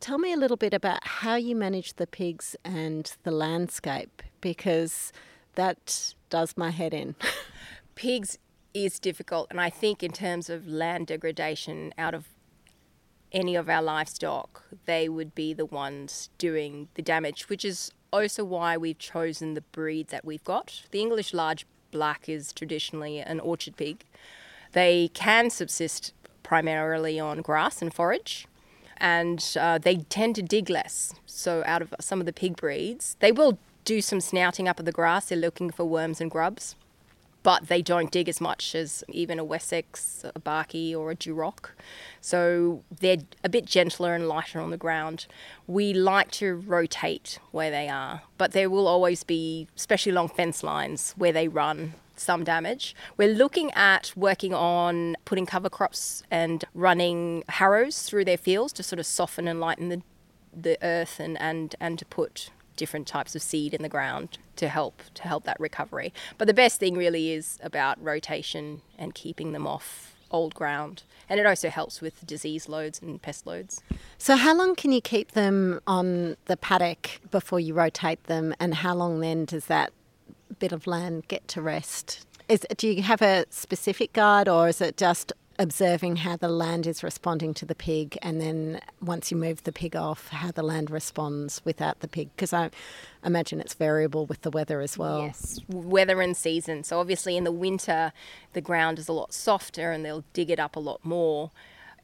tell 0.00 0.18
me 0.18 0.32
a 0.32 0.36
little 0.36 0.56
bit 0.56 0.74
about 0.74 1.06
how 1.06 1.36
you 1.36 1.54
manage 1.54 1.94
the 1.94 2.06
pigs 2.06 2.56
and 2.64 3.12
the 3.22 3.30
landscape 3.30 4.22
because 4.40 5.12
that 5.56 6.14
does 6.30 6.56
my 6.56 6.70
head 6.70 6.94
in. 6.94 7.16
Pigs 7.94 8.38
is 8.72 8.98
difficult, 8.98 9.48
and 9.50 9.60
I 9.60 9.70
think 9.70 10.02
in 10.02 10.12
terms 10.12 10.48
of 10.48 10.66
land 10.66 11.08
degradation 11.08 11.92
out 11.98 12.14
of 12.14 12.28
any 13.32 13.56
of 13.56 13.68
our 13.68 13.82
livestock, 13.82 14.62
they 14.84 15.08
would 15.08 15.34
be 15.34 15.52
the 15.52 15.66
ones 15.66 16.30
doing 16.38 16.88
the 16.94 17.02
damage, 17.02 17.48
which 17.48 17.64
is 17.64 17.90
also 18.12 18.44
why 18.44 18.76
we've 18.76 18.98
chosen 18.98 19.54
the 19.54 19.60
breed 19.60 20.08
that 20.08 20.24
we've 20.24 20.44
got. 20.44 20.82
The 20.90 21.00
English 21.00 21.34
large 21.34 21.66
black 21.90 22.28
is 22.28 22.52
traditionally 22.52 23.18
an 23.18 23.40
orchard 23.40 23.76
pig. 23.76 24.04
They 24.72 25.08
can 25.14 25.50
subsist 25.50 26.12
primarily 26.42 27.18
on 27.18 27.42
grass 27.42 27.82
and 27.82 27.92
forage, 27.92 28.46
and 28.98 29.44
uh, 29.58 29.78
they 29.78 29.96
tend 29.96 30.36
to 30.36 30.42
dig 30.42 30.70
less. 30.70 31.14
So, 31.26 31.62
out 31.66 31.82
of 31.82 31.94
some 32.00 32.20
of 32.20 32.26
the 32.26 32.32
pig 32.32 32.56
breeds, 32.56 33.16
they 33.20 33.32
will 33.32 33.58
do 33.86 34.02
some 34.02 34.20
snouting 34.20 34.68
up 34.68 34.78
of 34.78 34.84
the 34.84 34.92
grass. 34.92 35.30
They're 35.30 35.38
looking 35.38 35.70
for 35.70 35.86
worms 35.86 36.20
and 36.20 36.30
grubs, 36.30 36.74
but 37.42 37.68
they 37.68 37.80
don't 37.80 38.10
dig 38.10 38.28
as 38.28 38.40
much 38.40 38.74
as 38.74 39.02
even 39.08 39.38
a 39.38 39.44
Wessex, 39.44 40.24
a 40.34 40.40
Barkey, 40.40 40.94
or 40.94 41.10
a 41.10 41.16
Duroc. 41.16 41.70
So 42.20 42.82
they're 43.00 43.18
a 43.42 43.48
bit 43.48 43.64
gentler 43.64 44.14
and 44.14 44.28
lighter 44.28 44.60
on 44.60 44.70
the 44.70 44.76
ground. 44.76 45.26
We 45.66 45.94
like 45.94 46.30
to 46.32 46.56
rotate 46.56 47.38
where 47.52 47.70
they 47.70 47.88
are, 47.88 48.22
but 48.36 48.52
there 48.52 48.68
will 48.68 48.86
always 48.86 49.24
be, 49.24 49.68
especially 49.76 50.12
along 50.12 50.30
fence 50.30 50.62
lines, 50.62 51.14
where 51.16 51.32
they 51.32 51.48
run 51.48 51.94
some 52.16 52.44
damage. 52.44 52.96
We're 53.16 53.34
looking 53.34 53.70
at 53.72 54.12
working 54.16 54.52
on 54.52 55.16
putting 55.24 55.46
cover 55.46 55.70
crops 55.70 56.22
and 56.30 56.64
running 56.74 57.44
harrows 57.48 58.02
through 58.02 58.24
their 58.24 58.38
fields 58.38 58.72
to 58.74 58.82
sort 58.82 58.98
of 58.98 59.06
soften 59.06 59.46
and 59.46 59.60
lighten 59.60 59.88
the 59.88 60.02
the 60.56 60.78
earth 60.82 61.20
and, 61.20 61.38
and, 61.38 61.76
and 61.80 61.98
to 61.98 62.06
put 62.06 62.50
different 62.76 63.06
types 63.06 63.34
of 63.34 63.42
seed 63.42 63.74
in 63.74 63.82
the 63.82 63.88
ground 63.88 64.38
to 64.56 64.68
help 64.68 65.02
to 65.14 65.22
help 65.22 65.44
that 65.44 65.58
recovery. 65.58 66.12
But 66.38 66.46
the 66.46 66.54
best 66.54 66.78
thing 66.78 66.96
really 66.96 67.32
is 67.32 67.58
about 67.62 68.02
rotation 68.02 68.82
and 68.98 69.14
keeping 69.14 69.52
them 69.52 69.66
off 69.66 70.14
old 70.30 70.54
ground. 70.54 71.02
And 71.28 71.40
it 71.40 71.46
also 71.46 71.68
helps 71.68 72.00
with 72.00 72.26
disease 72.26 72.68
loads 72.68 73.00
and 73.00 73.20
pest 73.20 73.46
loads. 73.46 73.82
So 74.18 74.36
how 74.36 74.54
long 74.54 74.74
can 74.74 74.92
you 74.92 75.00
keep 75.00 75.32
them 75.32 75.80
on 75.86 76.36
the 76.46 76.56
paddock 76.56 77.20
before 77.30 77.60
you 77.60 77.74
rotate 77.74 78.24
them 78.24 78.54
and 78.60 78.74
how 78.74 78.94
long 78.94 79.20
then 79.20 79.44
does 79.44 79.66
that 79.66 79.92
bit 80.58 80.72
of 80.72 80.86
land 80.86 81.28
get 81.28 81.46
to 81.48 81.62
rest? 81.62 82.26
Is, 82.48 82.64
do 82.76 82.88
you 82.88 83.02
have 83.02 83.22
a 83.22 83.44
specific 83.50 84.12
guide 84.12 84.48
or 84.48 84.68
is 84.68 84.80
it 84.80 84.96
just 84.96 85.32
observing 85.58 86.16
how 86.16 86.36
the 86.36 86.48
land 86.48 86.86
is 86.86 87.02
responding 87.02 87.54
to 87.54 87.64
the 87.64 87.74
pig, 87.74 88.18
and 88.22 88.40
then 88.40 88.80
once 89.00 89.30
you 89.30 89.36
move 89.36 89.62
the 89.64 89.72
pig 89.72 89.96
off, 89.96 90.28
how 90.28 90.50
the 90.50 90.62
land 90.62 90.90
responds 90.90 91.62
without 91.64 92.00
the 92.00 92.08
pig. 92.08 92.30
Because 92.36 92.52
I 92.52 92.70
imagine 93.24 93.60
it's 93.60 93.74
variable 93.74 94.26
with 94.26 94.42
the 94.42 94.50
weather 94.50 94.80
as 94.80 94.98
well. 94.98 95.22
Yes, 95.22 95.60
weather 95.68 96.20
and 96.20 96.36
season. 96.36 96.84
So 96.84 97.00
obviously 97.00 97.36
in 97.36 97.44
the 97.44 97.52
winter, 97.52 98.12
the 98.52 98.60
ground 98.60 98.98
is 98.98 99.08
a 99.08 99.12
lot 99.12 99.32
softer, 99.32 99.92
and 99.92 100.04
they'll 100.04 100.24
dig 100.32 100.50
it 100.50 100.60
up 100.60 100.76
a 100.76 100.80
lot 100.80 101.04
more. 101.04 101.50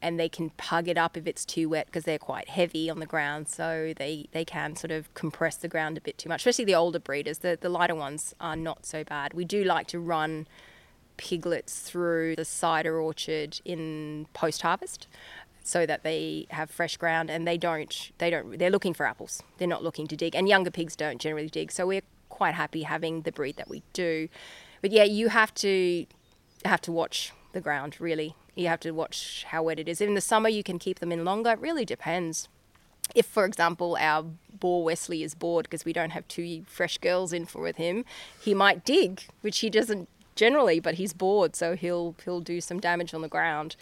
And 0.01 0.19
they 0.19 0.27
can 0.27 0.49
pug 0.49 0.89
it 0.89 0.97
up 0.97 1.15
if 1.15 1.25
it's 1.27 1.45
too 1.45 1.69
wet 1.69 1.85
because 1.85 2.03
they're 2.03 2.19
quite 2.19 2.49
heavy 2.49 2.89
on 2.89 2.99
the 2.99 3.05
ground. 3.05 3.47
So 3.47 3.93
they, 3.95 4.27
they 4.33 4.43
can 4.43 4.75
sort 4.75 4.91
of 4.91 5.13
compress 5.13 5.55
the 5.55 5.69
ground 5.69 5.97
a 5.97 6.01
bit 6.01 6.17
too 6.17 6.27
much, 6.27 6.41
especially 6.41 6.65
the 6.65 6.75
older 6.75 6.99
breeders. 6.99 7.37
The, 7.37 7.57
the 7.61 7.69
lighter 7.69 7.95
ones 7.95 8.35
are 8.41 8.57
not 8.57 8.85
so 8.85 9.05
bad. 9.05 9.33
We 9.33 9.45
do 9.45 9.63
like 9.63 9.87
to 9.87 9.99
run 9.99 10.45
piglets 11.23 11.79
through 11.79 12.35
the 12.35 12.43
cider 12.43 12.99
orchard 12.99 13.61
in 13.63 14.27
post 14.33 14.61
harvest 14.61 15.07
so 15.63 15.85
that 15.85 16.03
they 16.03 16.45
have 16.49 16.69
fresh 16.69 16.97
ground 16.97 17.31
and 17.31 17.47
they 17.47 17.57
don't 17.57 18.11
they 18.17 18.29
don't 18.29 18.59
they're 18.59 18.69
looking 18.69 18.93
for 18.93 19.05
apples. 19.05 19.41
They're 19.57 19.67
not 19.67 19.81
looking 19.81 20.05
to 20.07 20.17
dig. 20.17 20.35
And 20.35 20.49
younger 20.49 20.69
pigs 20.69 20.97
don't 20.97 21.21
generally 21.21 21.47
dig. 21.47 21.71
So 21.71 21.87
we're 21.87 22.01
quite 22.27 22.55
happy 22.55 22.83
having 22.83 23.21
the 23.21 23.31
breed 23.31 23.55
that 23.55 23.69
we 23.69 23.83
do. 23.93 24.27
But 24.81 24.91
yeah 24.91 25.05
you 25.05 25.29
have 25.29 25.53
to 25.55 26.05
have 26.65 26.81
to 26.81 26.91
watch 26.91 27.31
the 27.53 27.61
ground 27.61 28.01
really. 28.01 28.35
You 28.53 28.67
have 28.67 28.81
to 28.81 28.91
watch 28.91 29.45
how 29.47 29.63
wet 29.63 29.79
it 29.79 29.87
is. 29.87 30.01
In 30.01 30.15
the 30.15 30.21
summer 30.21 30.49
you 30.49 30.63
can 30.63 30.77
keep 30.77 30.99
them 30.99 31.13
in 31.13 31.23
longer. 31.23 31.51
It 31.51 31.59
really 31.59 31.85
depends. 31.85 32.49
If 33.15 33.25
for 33.25 33.45
example 33.45 33.95
our 33.97 34.25
boar 34.51 34.83
Westley 34.83 35.23
is 35.23 35.35
bored 35.35 35.63
because 35.63 35.85
we 35.85 35.93
don't 35.93 36.09
have 36.09 36.27
two 36.27 36.63
fresh 36.67 36.97
girls 36.97 37.31
in 37.31 37.45
for 37.45 37.61
with 37.61 37.75
him 37.75 38.05
he 38.39 38.53
might 38.53 38.85
dig 38.85 39.23
which 39.41 39.59
he 39.59 39.69
doesn't 39.69 40.07
generally, 40.35 40.79
but 40.79 40.95
he's 40.95 41.13
bored, 41.13 41.55
so 41.55 41.75
he'll 41.75 42.15
he'll 42.23 42.41
do 42.41 42.61
some 42.61 42.79
damage 42.79 43.13
on 43.13 43.21
the 43.21 43.27
ground. 43.27 43.75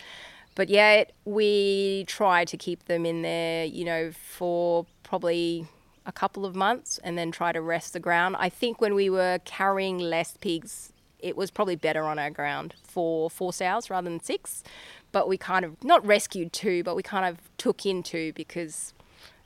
But 0.56 0.70
yet 0.70 1.14
we 1.24 2.04
try 2.08 2.46
to 2.46 2.58
keep 2.58 2.86
them 2.86 3.06
in 3.06 3.22
there, 3.22 3.66
you 3.66 3.86
know, 3.86 4.12
for 4.12 4.86
probably 5.04 5.68
a 6.06 6.12
couple 6.12 6.46
of 6.46 6.56
months 6.56 7.00
and 7.04 7.18
then 7.18 7.32
try 7.32 7.52
to 7.52 7.62
rest 7.62 7.94
the 7.94 8.00
ground. 8.00 8.36
I 8.40 8.50
think 8.50 8.82
when 8.82 8.96
we 8.96 9.10
were 9.10 9.40
carrying 9.46 10.00
less 10.00 10.36
pigs 10.38 10.92
it 11.22 11.38
was 11.38 11.52
probably 11.52 11.76
better 11.76 12.04
on 12.04 12.20
our 12.20 12.30
ground 12.30 12.74
for 12.84 13.30
four 13.30 13.54
sows 13.54 13.90
rather 13.90 14.10
than 14.10 14.22
six. 14.22 14.64
But 15.12 15.28
we 15.28 15.38
kind 15.38 15.66
of 15.66 15.84
not 15.84 16.06
rescued 16.06 16.54
two, 16.54 16.84
but 16.84 16.96
we 16.96 17.04
kind 17.04 17.26
of 17.26 17.38
took 17.58 17.86
in 17.86 18.04
two 18.04 18.34
because 18.34 18.94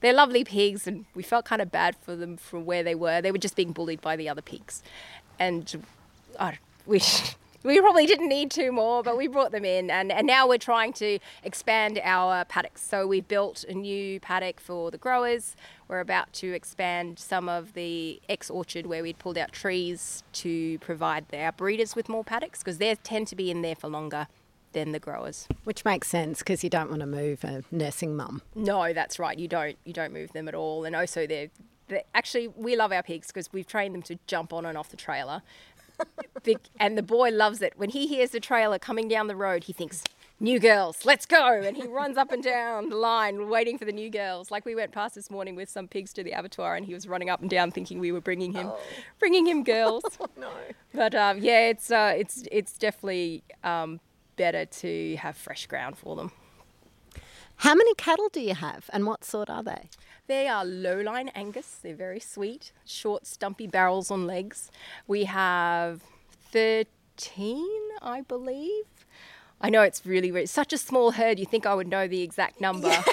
they're 0.02 0.14
lovely 0.14 0.44
pigs, 0.44 0.86
and 0.86 1.06
we 1.16 1.24
felt 1.24 1.46
kind 1.46 1.62
of 1.62 1.72
bad 1.72 1.96
for 1.96 2.16
them 2.16 2.38
from 2.38 2.66
where 2.66 2.84
they 2.84 2.96
were. 2.96 3.22
They 3.22 3.32
were 3.32 3.38
just 3.38 3.56
being 3.56 3.72
bullied 3.72 4.02
by 4.02 4.16
the 4.16 4.30
other 4.30 4.42
pigs, 4.42 4.84
and 5.40 5.84
I 6.40 6.60
we 6.86 7.02
we 7.66 7.80
probably 7.80 8.06
didn't 8.06 8.30
need 8.30 8.52
two 8.52 8.72
more, 8.72 9.02
but 9.02 9.18
we 9.18 9.28
brought 9.28 9.52
them 9.52 9.66
in, 9.66 9.90
and, 9.90 10.12
and 10.12 10.28
now 10.28 10.48
we're 10.48 10.60
trying 10.60 10.94
to 10.94 11.18
expand 11.44 12.00
our 12.04 12.46
paddocks. 12.46 12.82
So 12.82 13.08
we've 13.08 13.28
built 13.28 13.64
a 13.68 13.74
new 13.74 14.20
paddock 14.20 14.60
for 14.60 14.92
the 14.92 15.00
growers. 15.00 15.56
We're 15.88 16.00
about 16.00 16.32
to 16.34 16.54
expand 16.54 17.18
some 17.18 17.50
of 17.50 17.74
the 17.74 18.22
ex 18.30 18.50
orchard 18.50 18.86
where 18.86 19.02
we'd 19.02 19.18
pulled 19.18 19.38
out 19.38 19.52
trees 19.52 20.24
to 20.34 20.78
provide 20.80 21.26
our 21.34 21.52
breeders 21.52 21.96
with 21.96 22.08
more 22.08 22.24
paddocks 22.24 22.60
because 22.60 22.78
they 22.78 22.94
tend 22.96 23.28
to 23.28 23.36
be 23.36 23.50
in 23.50 23.64
there 23.64 23.76
for 23.76 23.88
longer 23.88 24.28
than 24.74 24.92
the 24.92 25.00
growers. 25.00 25.48
Which 25.64 25.84
makes 25.84 26.08
sense 26.08 26.40
because 26.40 26.64
you 26.64 26.70
don't 26.70 26.90
want 26.90 27.00
to 27.00 27.08
move 27.08 27.44
a 27.44 27.64
nursing 27.72 28.16
mum. 28.16 28.44
No, 28.54 28.94
that's 28.94 29.18
right. 29.18 29.40
You 29.40 29.48
don't 29.48 29.78
you 29.86 29.94
don't 29.94 30.14
move 30.14 30.34
them 30.34 30.48
at 30.48 30.54
all, 30.54 30.86
and 30.86 30.96
also 30.96 31.26
they're 31.26 31.50
actually 32.14 32.48
we 32.48 32.76
love 32.76 32.92
our 32.92 33.04
pigs 33.04 33.28
because 33.28 33.52
we've 33.52 33.68
trained 33.68 33.94
them 33.96 34.02
to 34.04 34.18
jump 34.28 34.54
on 34.54 34.66
and 34.66 34.78
off 34.78 34.90
the 34.90 34.98
trailer. 34.98 35.42
The, 36.44 36.58
and 36.80 36.98
the 36.98 37.04
boy 37.04 37.30
loves 37.30 37.62
it. 37.62 37.74
When 37.78 37.90
he 37.90 38.08
hears 38.08 38.32
the 38.32 38.40
trailer 38.40 38.80
coming 38.80 39.08
down 39.08 39.28
the 39.28 39.36
road, 39.36 39.66
he 39.66 39.74
thinks, 39.74 40.04
New 40.38 40.60
girls, 40.60 41.06
let's 41.06 41.26
go! 41.26 41.62
And 41.62 41.78
he 41.78 41.88
runs 41.88 42.18
up 42.18 42.30
and 42.34 42.44
down 42.44 42.90
the 42.90 42.98
line 42.98 43.48
waiting 43.48 43.78
for 43.78 43.86
the 43.86 43.94
new 43.94 44.10
girls. 44.10 44.52
Like 44.52 44.66
we 44.66 44.76
went 44.76 44.92
past 44.92 45.16
this 45.16 45.32
morning 45.32 45.56
with 45.56 45.70
some 45.70 45.88
pigs 45.88 46.12
to 46.12 46.26
the 46.26 46.32
abattoir, 46.32 46.76
and 46.76 46.86
he 46.86 46.94
was 46.94 47.08
running 47.08 47.30
up 47.30 47.40
and 47.40 47.50
down 47.50 47.72
thinking 47.72 48.00
we 48.00 48.12
were 48.12 48.20
bringing 48.20 48.52
him, 48.52 48.68
oh. 48.68 48.80
bringing 49.18 49.48
him 49.48 49.64
girls. 49.64 50.04
oh, 50.20 50.28
no. 50.36 50.52
But 50.94 51.16
um, 51.16 51.38
yeah, 51.38 51.70
it's 51.70 51.90
uh, 51.90 52.16
it's 52.18 52.44
it's 52.52 52.78
definitely 52.78 53.46
um, 53.64 54.02
better 54.36 54.66
to 54.66 55.16
have 55.16 55.38
fresh 55.38 55.68
ground 55.68 55.98
for 55.98 56.18
them. 56.18 56.34
How 57.58 57.74
many 57.74 57.94
cattle 57.96 58.28
do 58.28 58.42
you 58.42 58.56
have, 58.56 58.90
and 58.92 59.06
what 59.06 59.24
sort 59.24 59.50
are 59.50 59.64
they? 59.64 59.90
They 60.28 60.48
are 60.48 60.66
lowline 60.66 61.30
Angus. 61.36 61.78
They're 61.82 61.96
very 61.96 62.20
sweet, 62.20 62.72
short, 62.86 63.28
stumpy 63.28 63.68
barrels 63.68 64.10
on 64.10 64.26
legs. 64.26 64.72
We 65.08 65.26
have 65.26 66.02
13, 66.52 67.64
I 68.02 68.22
believe. 68.22 68.86
I 69.62 69.70
know 69.70 69.84
it's 69.84 70.06
really, 70.06 70.32
really 70.32 70.48
such 70.48 70.74
a 70.74 70.78
small 70.78 71.12
herd. 71.12 71.40
You 71.40 71.46
think 71.46 71.66
I 71.66 71.76
would 71.76 71.88
know 71.88 72.08
the 72.08 72.22
exact 72.22 72.60
number. 72.60 72.92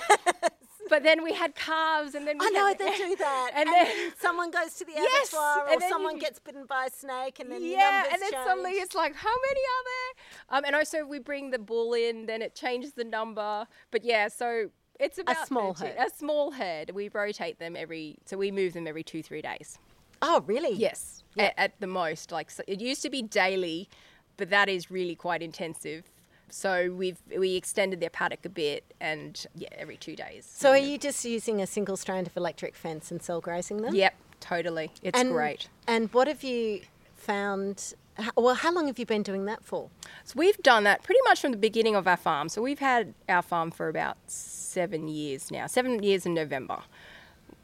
Yes. 0.42 0.51
But 0.90 1.05
then 1.05 1.25
we 1.25 1.33
had 1.33 1.55
calves, 1.55 2.14
and 2.14 2.27
then 2.27 2.37
we 2.38 2.46
I 2.46 2.51
know 2.51 2.66
had, 2.66 2.79
they 2.79 2.94
do 2.94 3.16
that. 3.16 3.53
And, 3.57 3.66
and 3.66 3.88
then 3.88 4.12
someone 4.20 4.51
goes 4.51 4.75
to 4.75 4.85
the 4.85 4.92
yes, 4.92 5.33
abattoir, 5.33 5.68
or 5.70 5.81
someone 5.88 6.16
you, 6.16 6.20
gets 6.20 6.38
bitten 6.38 6.66
by 6.66 6.87
a 6.87 6.90
snake, 6.90 7.40
and 7.40 7.51
then 7.51 7.64
yeah, 7.64 8.05
and 8.12 8.20
then 8.20 8.31
change. 8.31 8.44
suddenly 8.44 8.72
it's 8.72 8.94
like, 8.94 9.14
how 9.14 9.33
many 9.48 9.61
are 9.61 9.85
there? 9.92 10.59
Um, 10.59 10.64
and 10.66 10.77
also 10.77 11.07
we 11.07 11.18
bring 11.18 11.51
the 11.51 11.59
bull 11.59 11.94
in, 11.94 12.27
then 12.27 12.42
it 12.42 12.55
changes 12.55 12.92
the 12.92 13.05
number. 13.05 13.66
But 13.90 14.05
yeah, 14.05 14.29
so 14.29 14.68
it's 15.00 15.18
about 15.18 15.42
a 15.42 15.46
small 15.46 15.74
13, 15.74 15.96
herd. 15.96 16.07
A 16.07 16.14
small 16.14 16.52
herd. 16.52 16.90
We 16.90 17.09
rotate 17.09 17.59
them 17.59 17.76
every, 17.76 18.18
so 18.24 18.37
we 18.37 18.50
move 18.50 18.74
them 18.74 18.87
every 18.87 19.02
two, 19.02 19.22
three 19.22 19.42
days. 19.42 19.78
Oh, 20.22 20.42
really? 20.46 20.72
Yes, 20.74 21.24
yeah. 21.35 21.44
at, 21.44 21.55
at, 21.57 21.81
the 21.81 21.87
most. 21.87 22.31
Like 22.31 22.50
so 22.50 22.62
it 22.66 22.81
used 22.81 23.02
to 23.02 23.11
be 23.11 23.22
daily, 23.22 23.88
but 24.37 24.50
that 24.50 24.68
is 24.68 24.90
really 24.90 25.16
quite 25.16 25.42
intensive. 25.42 26.05
So 26.48 26.92
we've 26.96 27.18
we 27.37 27.57
extended 27.57 28.00
their 28.00 28.11
paddock 28.11 28.44
a 28.44 28.48
bit, 28.48 28.85
and 29.00 29.44
yeah, 29.55 29.68
every 29.72 29.96
two 29.96 30.14
days. 30.14 30.46
So 30.46 30.70
are 30.70 30.78
you 30.78 30.96
just 30.96 31.24
using 31.24 31.61
a 31.61 31.66
single 31.66 31.96
strand 31.96 32.28
of 32.28 32.37
electric 32.37 32.76
fence 32.76 33.11
and 33.11 33.20
cell 33.20 33.40
grazing 33.40 33.78
them? 33.83 33.94
Yep, 33.94 34.14
totally. 34.40 34.92
It's 35.02 35.18
and, 35.18 35.33
great. 35.33 35.68
And 35.88 36.12
what 36.12 36.28
have 36.28 36.44
you 36.44 36.83
found 37.16 37.94
well, 38.37 38.55
how 38.55 38.72
long 38.72 38.87
have 38.87 38.98
you 38.98 39.07
been 39.07 39.22
doing 39.22 39.44
that 39.46 39.64
for? 39.64 39.90
So 40.25 40.35
we've 40.37 40.57
done 40.59 40.85
that 40.85 41.03
pretty 41.03 41.20
much 41.25 41.40
from 41.40 41.53
the 41.53 41.59
beginning 41.59 41.94
of 41.96 42.07
our 42.07 42.16
farm. 42.16 42.48
So 42.48 42.62
we've 42.62 42.79
had 42.79 43.14
our 43.29 43.42
farm 43.42 43.70
for 43.70 43.88
about 43.88 44.16
seven 44.27 45.09
years 45.09 45.51
now. 45.51 45.66
Seven 45.66 46.03
years 46.03 46.27
in 46.27 46.35
November. 46.35 46.79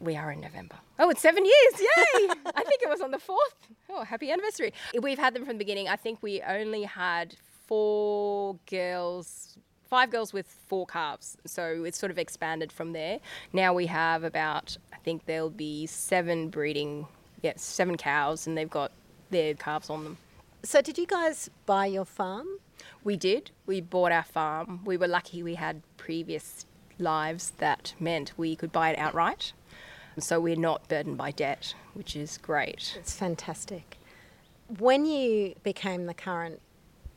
We 0.00 0.16
are 0.16 0.30
in 0.30 0.40
November. 0.40 0.76
Oh, 1.00 1.10
it's 1.10 1.20
seven 1.20 1.44
years! 1.44 1.80
Yay! 1.80 2.28
I 2.54 2.62
think 2.64 2.82
it 2.82 2.88
was 2.88 3.00
on 3.00 3.10
the 3.10 3.18
fourth. 3.18 3.54
Oh, 3.90 4.04
happy 4.04 4.30
anniversary! 4.30 4.72
We've 5.00 5.18
had 5.18 5.34
them 5.34 5.44
from 5.44 5.54
the 5.54 5.58
beginning. 5.58 5.88
I 5.88 5.96
think 5.96 6.20
we 6.22 6.40
only 6.42 6.84
had 6.84 7.34
four 7.66 8.56
girls 8.70 9.58
five 9.88 10.10
girls 10.10 10.32
with 10.32 10.46
four 10.68 10.86
calves. 10.86 11.36
So 11.46 11.84
it's 11.84 11.98
sort 11.98 12.10
of 12.10 12.18
expanded 12.18 12.70
from 12.70 12.92
there. 12.92 13.20
Now 13.52 13.72
we 13.72 13.86
have 13.86 14.22
about, 14.22 14.76
I 14.92 14.96
think 14.98 15.24
there'll 15.26 15.50
be 15.50 15.86
seven 15.86 16.50
breeding, 16.50 17.06
yeah, 17.42 17.54
seven 17.56 17.96
cows, 17.96 18.46
and 18.46 18.56
they've 18.56 18.68
got 18.68 18.92
their 19.30 19.54
calves 19.54 19.90
on 19.90 20.04
them. 20.04 20.18
So, 20.62 20.80
did 20.80 20.98
you 20.98 21.06
guys 21.06 21.50
buy 21.66 21.86
your 21.86 22.04
farm? 22.04 22.46
We 23.04 23.16
did. 23.16 23.52
We 23.66 23.80
bought 23.80 24.12
our 24.12 24.24
farm. 24.24 24.80
We 24.84 24.96
were 24.96 25.06
lucky 25.08 25.42
we 25.42 25.54
had 25.54 25.82
previous 25.96 26.66
lives 26.98 27.52
that 27.58 27.94
meant 28.00 28.32
we 28.36 28.56
could 28.56 28.72
buy 28.72 28.90
it 28.90 28.98
outright. 28.98 29.52
So, 30.18 30.40
we're 30.40 30.56
not 30.56 30.88
burdened 30.88 31.16
by 31.16 31.30
debt, 31.30 31.74
which 31.94 32.16
is 32.16 32.38
great. 32.38 32.96
It's 32.98 33.14
fantastic. 33.14 33.98
When 34.78 35.06
you 35.06 35.54
became 35.62 36.06
the 36.06 36.14
current 36.14 36.60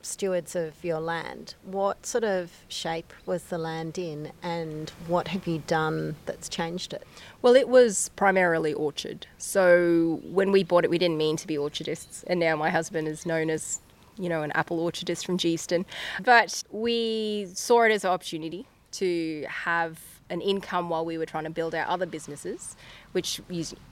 stewards 0.06 0.56
of 0.56 0.84
your 0.84 1.00
land, 1.00 1.56
what 1.64 2.06
sort 2.06 2.24
of 2.24 2.52
shape 2.68 3.14
was 3.26 3.44
the 3.46 3.58
land 3.58 3.98
in 3.98 4.32
and 4.42 4.90
what 5.08 5.30
have 5.30 5.48
you 5.48 5.64
done 5.68 6.16
that's 6.26 6.50
changed 6.50 6.94
it? 6.94 7.06
Well, 7.42 7.56
it 7.56 7.68
was 7.68 8.10
primarily 8.16 8.74
orchard. 8.74 9.28
So 9.38 10.20
when 10.24 10.52
we 10.52 10.64
bought 10.64 10.84
it, 10.84 10.90
we 10.90 10.98
didn't 10.98 11.18
mean 11.18 11.38
to 11.38 11.48
be 11.48 11.58
orchardists. 11.58 12.24
And 12.28 12.40
now 12.40 12.56
my 12.56 12.70
husband 12.70 13.08
is 13.08 13.26
known 13.26 13.50
as, 13.50 13.80
you 14.18 14.30
know, 14.30 14.44
an 14.44 14.52
apple 14.52 14.80
orchardist 14.80 15.26
from 15.26 15.38
Geeveston. 15.38 15.86
But 16.24 16.64
we 16.72 17.48
saw 17.54 17.84
it 17.84 17.92
as 17.92 18.04
an 18.04 18.12
opportunity 18.12 18.68
to 18.94 19.46
have 19.48 20.00
an 20.30 20.42
income 20.42 20.90
while 20.90 21.06
we 21.06 21.18
were 21.18 21.26
trying 21.26 21.44
to 21.44 21.50
build 21.50 21.76
our 21.76 21.88
other 21.88 22.06
businesses, 22.06 22.76
which 23.12 23.42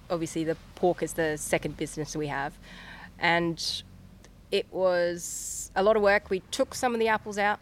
obviously 0.10 0.44
the 0.44 0.56
pork 0.76 1.04
is 1.04 1.14
the 1.14 1.38
second 1.38 1.78
business 1.78 2.16
we 2.16 2.28
have. 2.28 2.54
And 3.20 3.84
it 4.52 4.68
was 4.72 5.72
a 5.76 5.84
lot 5.84 5.96
of 5.96 6.02
work. 6.02 6.30
We 6.30 6.40
took 6.52 6.74
some 6.74 6.94
of 6.94 7.00
the 7.00 7.08
apples 7.08 7.38
out. 7.38 7.60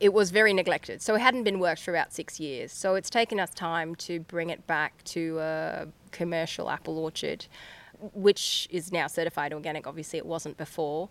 It 0.00 0.12
was 0.12 0.30
very 0.30 0.52
neglected. 0.52 1.00
So 1.02 1.14
it 1.14 1.20
hadn't 1.20 1.44
been 1.44 1.60
worked 1.60 1.82
for 1.82 1.90
about 1.92 2.12
six 2.12 2.40
years. 2.40 2.72
So 2.72 2.94
it's 2.94 3.08
taken 3.08 3.38
us 3.38 3.50
time 3.50 3.94
to 3.96 4.20
bring 4.20 4.50
it 4.50 4.66
back 4.66 5.02
to 5.04 5.38
a 5.38 5.88
commercial 6.10 6.68
apple 6.68 6.98
orchard, 6.98 7.46
which 8.12 8.68
is 8.70 8.92
now 8.92 9.06
certified 9.06 9.52
organic. 9.52 9.86
Obviously, 9.86 10.18
it 10.18 10.26
wasn't 10.26 10.56
before. 10.56 11.08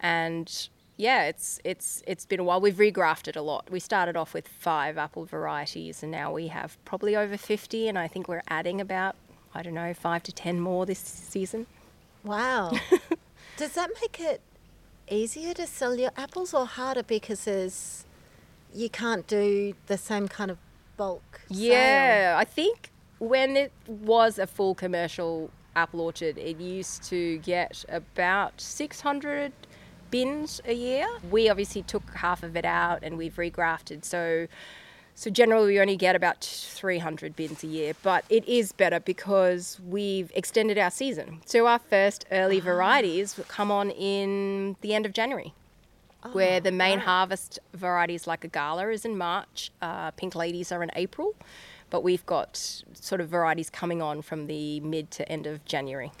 And 0.00 0.68
yeah, 0.96 1.24
it's 1.24 1.58
it's 1.64 2.02
it's 2.06 2.24
been 2.24 2.40
a 2.40 2.44
while. 2.44 2.60
We've 2.60 2.74
regrafted 2.74 3.36
a 3.36 3.40
lot. 3.40 3.70
We 3.70 3.80
started 3.80 4.16
off 4.16 4.32
with 4.32 4.46
five 4.46 4.96
apple 4.96 5.24
varieties, 5.24 6.02
and 6.02 6.12
now 6.12 6.32
we 6.32 6.48
have 6.48 6.82
probably 6.84 7.16
over 7.16 7.36
fifty. 7.36 7.88
And 7.88 7.98
I 7.98 8.06
think 8.06 8.28
we're 8.28 8.42
adding 8.48 8.80
about 8.80 9.16
I 9.54 9.62
don't 9.62 9.74
know 9.74 9.92
five 9.92 10.22
to 10.24 10.32
ten 10.32 10.60
more 10.60 10.86
this 10.86 10.98
season. 10.98 11.66
Wow. 12.22 12.72
Does 13.60 13.72
that 13.72 13.90
make 14.00 14.18
it 14.20 14.40
easier 15.10 15.52
to 15.52 15.66
sell 15.66 15.94
your 15.94 16.12
apples 16.16 16.54
or 16.54 16.64
harder 16.64 17.02
because 17.02 17.44
there's 17.44 18.06
you 18.72 18.88
can't 18.88 19.26
do 19.26 19.74
the 19.84 19.98
same 19.98 20.28
kind 20.28 20.50
of 20.50 20.56
bulk? 20.96 21.42
Yeah, 21.50 22.36
I 22.38 22.46
think 22.46 22.90
when 23.18 23.58
it 23.58 23.70
was 23.86 24.38
a 24.38 24.46
full 24.46 24.74
commercial 24.74 25.50
apple 25.76 26.00
orchard, 26.00 26.38
it 26.38 26.58
used 26.58 27.02
to 27.10 27.36
get 27.40 27.84
about 27.90 28.58
600 28.58 29.52
bins 30.10 30.62
a 30.64 30.72
year. 30.72 31.06
We 31.30 31.50
obviously 31.50 31.82
took 31.82 32.14
half 32.14 32.42
of 32.42 32.56
it 32.56 32.64
out 32.64 33.00
and 33.02 33.18
we've 33.18 33.36
regrafted. 33.36 34.06
So 34.06 34.46
so 35.20 35.28
generally, 35.28 35.74
we 35.74 35.80
only 35.80 35.98
get 35.98 36.16
about 36.16 36.42
300 36.42 37.36
bins 37.36 37.62
a 37.62 37.66
year, 37.66 37.92
but 38.02 38.24
it 38.30 38.42
is 38.48 38.72
better 38.72 39.00
because 39.00 39.78
we've 39.86 40.32
extended 40.34 40.78
our 40.78 40.90
season. 40.90 41.42
So 41.44 41.66
our 41.66 41.78
first 41.78 42.24
early 42.32 42.56
oh. 42.56 42.62
varieties 42.64 43.38
come 43.46 43.70
on 43.70 43.90
in 43.90 44.76
the 44.80 44.94
end 44.94 45.04
of 45.04 45.12
January. 45.12 45.52
Oh, 46.24 46.30
where 46.30 46.58
the 46.58 46.72
main 46.72 47.00
right. 47.00 47.04
harvest 47.04 47.58
varieties 47.74 48.26
like 48.26 48.44
a 48.44 48.48
gala 48.48 48.88
is 48.88 49.04
in 49.04 49.18
March, 49.18 49.70
uh, 49.82 50.10
pink 50.12 50.34
ladies 50.34 50.72
are 50.72 50.82
in 50.82 50.90
April, 50.96 51.34
but 51.90 52.02
we've 52.02 52.24
got 52.24 52.56
sort 52.94 53.20
of 53.20 53.28
varieties 53.28 53.68
coming 53.68 54.00
on 54.00 54.22
from 54.22 54.46
the 54.46 54.80
mid 54.80 55.10
to 55.10 55.28
end 55.30 55.46
of 55.46 55.62
January. 55.66 56.12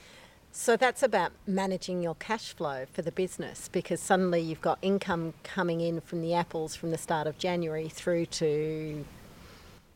So 0.52 0.76
that's 0.76 1.02
about 1.02 1.32
managing 1.46 2.02
your 2.02 2.16
cash 2.16 2.52
flow 2.52 2.84
for 2.92 3.02
the 3.02 3.12
business 3.12 3.68
because 3.68 4.00
suddenly 4.00 4.40
you've 4.40 4.60
got 4.60 4.78
income 4.82 5.34
coming 5.44 5.80
in 5.80 6.00
from 6.00 6.22
the 6.22 6.34
apples 6.34 6.74
from 6.74 6.90
the 6.90 6.98
start 6.98 7.26
of 7.26 7.38
January 7.38 7.88
through 7.88 8.26
to 8.26 9.04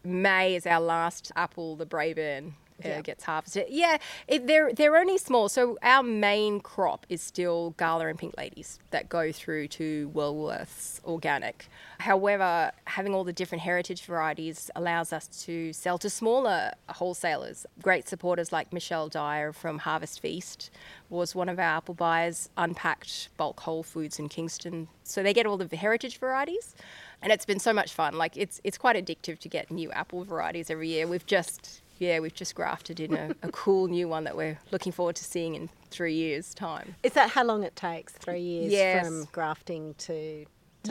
May 0.05 0.55
is 0.55 0.67
our 0.67 0.81
last 0.81 1.33
apple, 1.35 1.77
the 1.77 1.87
Braeburn. 1.87 2.53
Uh, 2.85 2.89
Yeah. 2.89 3.01
gets 3.03 3.25
harvested. 3.25 3.67
Yeah, 3.69 3.99
it, 4.27 4.47
they're 4.47 4.73
they're 4.73 4.97
only 4.97 5.19
small. 5.19 5.49
So 5.49 5.79
our 5.83 6.03
main 6.03 6.61
crop 6.61 7.07
is 7.09 7.21
still 7.23 7.71
Gala 7.79 8.09
and 8.09 8.19
Pink 8.19 8.37
Ladies 8.37 8.79
that 8.91 9.09
go 9.09 9.31
through 9.33 9.69
to 9.69 10.11
Woolworths 10.15 11.03
Organic. 11.05 11.69
However, 12.01 12.73
having 12.87 13.15
all 13.15 13.25
the 13.25 13.33
different 13.33 13.63
heritage 13.63 14.03
varieties 14.03 14.71
allows 14.75 15.13
us 15.13 15.27
to 15.45 15.73
sell 15.73 15.99
to 15.99 16.11
smaller 16.11 16.73
wholesalers. 16.89 17.67
Great 17.81 18.09
supporters 18.09 18.53
like 18.53 18.73
Michelle 18.73 19.09
Dyer 19.09 19.53
from 19.53 19.79
Harvest 19.79 20.21
Feast 20.21 20.71
was 21.09 21.35
one 21.35 21.49
of 21.49 21.59
our 21.59 21.65
apple 21.77 21.95
buyers, 21.95 22.49
unpacked 22.57 23.29
bulk 23.37 23.61
Whole 23.61 23.83
Foods 23.83 24.19
in 24.19 24.29
Kingston. 24.29 24.89
So 25.05 25.23
they 25.23 25.33
get 25.33 25.47
all 25.47 25.57
the 25.57 25.75
heritage 25.77 26.19
varieties, 26.19 26.75
and 27.23 27.33
it's 27.33 27.45
been 27.47 27.61
so 27.61 27.73
much 27.73 27.93
fun. 27.93 28.15
Like 28.15 28.37
it's 28.37 28.61
it's 28.65 28.77
quite 28.79 28.97
addictive 28.97 29.39
to 29.39 29.49
get 29.49 29.71
new 29.71 29.91
apple 29.93 30.25
varieties 30.25 30.71
every 30.71 30.89
year. 30.89 31.07
We've 31.07 31.25
just 31.27 31.83
yeah, 31.99 32.19
we've 32.21 32.35
just 32.35 32.55
grafted 32.55 33.01
in 33.01 33.15
a, 33.15 33.31
a 33.43 33.51
cool 33.53 33.89
new 33.89 34.09
one 34.09 34.25
that 34.25 34.37
we're 34.37 34.59
looking 34.71 34.93
forward 34.93 35.17
to 35.17 35.25
seeing 35.25 35.55
in 35.55 35.69
three 35.91 36.15
years' 36.15 36.55
time. 36.55 36.97
Is 37.03 37.13
that 37.13 37.31
how 37.31 37.45
long 37.45 37.63
it 37.63 37.77
takes? 37.77 38.13
Three 38.15 38.41
years 38.41 38.73
Yes. 38.73 39.07
from 39.07 39.25
grafting 39.33 39.95
to, 39.99 40.45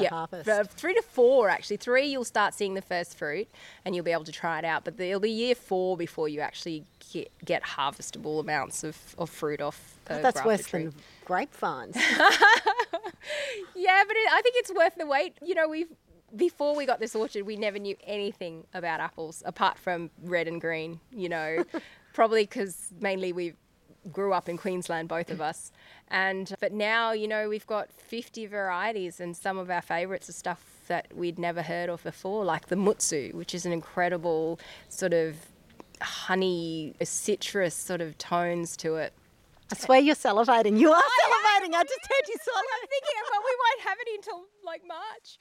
harvest? 0.10 0.50
uh, 0.50 0.63
three 0.63 0.94
to 0.96 1.02
four 1.02 1.50
actually. 1.50 1.78
Three, 1.78 2.06
you'll 2.08 2.24
start 2.24 2.54
seeing 2.54 2.74
the 2.74 2.82
first 2.82 3.18
fruit, 3.18 3.48
and 3.86 3.94
you'll 3.96 4.06
be 4.06 4.12
able 4.12 4.24
to 4.24 4.32
try 4.32 4.58
it 4.60 4.66
out. 4.66 4.86
But 4.86 5.00
it'll 5.00 5.20
be 5.20 5.30
year 5.30 5.56
four 5.56 5.96
before 5.98 6.28
you 6.30 6.39
actually 6.39 6.86
get, 7.12 7.32
get 7.46 7.63
harvestable 7.63 8.39
amounts 8.39 8.84
of, 8.84 8.98
of 9.18 9.30
fruit 9.30 9.62
off. 9.62 9.96
Oh, 10.10 10.22
That's 10.22 10.44
worse 10.44 10.66
tree. 10.66 10.86
than 10.86 10.94
grapevines. 11.26 11.96
Yeah, 13.76 14.04
but 14.08 14.16
it, 14.16 14.30
I 14.32 14.42
think 14.42 14.56
it's 14.58 14.74
worth 14.74 14.96
the 14.96 15.06
wait. 15.06 15.38
You 15.42 15.56
know, 15.56 15.68
we've 15.68 15.88
before 16.36 16.76
we 16.76 16.86
got 16.86 17.00
this 17.00 17.15
orchard, 17.15 17.46
we 17.46 17.56
never 17.56 17.80
knew 17.80 17.96
anything 18.06 18.65
about 18.74 19.00
apples 19.00 19.43
apart 19.46 19.78
from 19.78 20.10
red 20.22 20.48
and 20.48 20.60
green. 20.60 21.00
You 21.12 21.30
know, 21.30 21.65
probably 22.13 22.43
because 22.43 22.91
mainly 23.00 23.34
we 23.34 23.54
grew 24.12 24.34
up 24.34 24.50
in 24.50 24.58
Queensland, 24.58 25.08
both 25.08 25.30
of 25.30 25.41
us. 25.41 25.72
And 26.10 26.54
but 26.60 26.74
now, 26.74 27.12
you 27.12 27.28
know, 27.28 27.50
we've 27.50 27.67
got 27.67 27.91
50 27.91 28.48
varieties, 28.48 29.19
and 29.19 29.36
some 29.36 29.58
of 29.58 29.69
our 29.69 29.82
favourites 29.82 30.30
are 30.30 30.34
stuff 30.34 30.82
that 30.88 31.15
we'd 31.15 31.39
never 31.39 31.62
heard 31.62 31.89
of 31.89 32.04
before, 32.04 32.43
like 32.43 32.67
the 32.67 32.76
mutsu, 32.76 33.34
which 33.34 33.56
is 33.56 33.65
an 33.65 33.72
incredible 33.72 34.60
sort 34.89 35.13
of 35.13 35.36
honey, 36.02 36.93
citrus 37.02 37.74
sort 37.74 38.02
of 38.02 38.17
tones 38.17 38.76
to 38.78 38.96
it. 38.96 39.13
I 39.71 39.76
swear 39.76 39.99
you're 39.99 40.15
salivating. 40.15 40.80
You 40.80 40.91
are 40.91 41.02
salivating. 41.02 41.73
I 41.73 41.84
just 41.84 42.02
heard 42.02 42.28
you 42.28 42.36
swallow. 42.41 42.62
I'm 42.82 42.88
thinking, 42.88 43.15
well, 43.32 43.41
we 43.45 43.56
won't 43.63 43.82
have 43.88 43.97
it 43.99 44.08
until 44.15 44.45
like 44.65 44.82
March. 44.88 45.38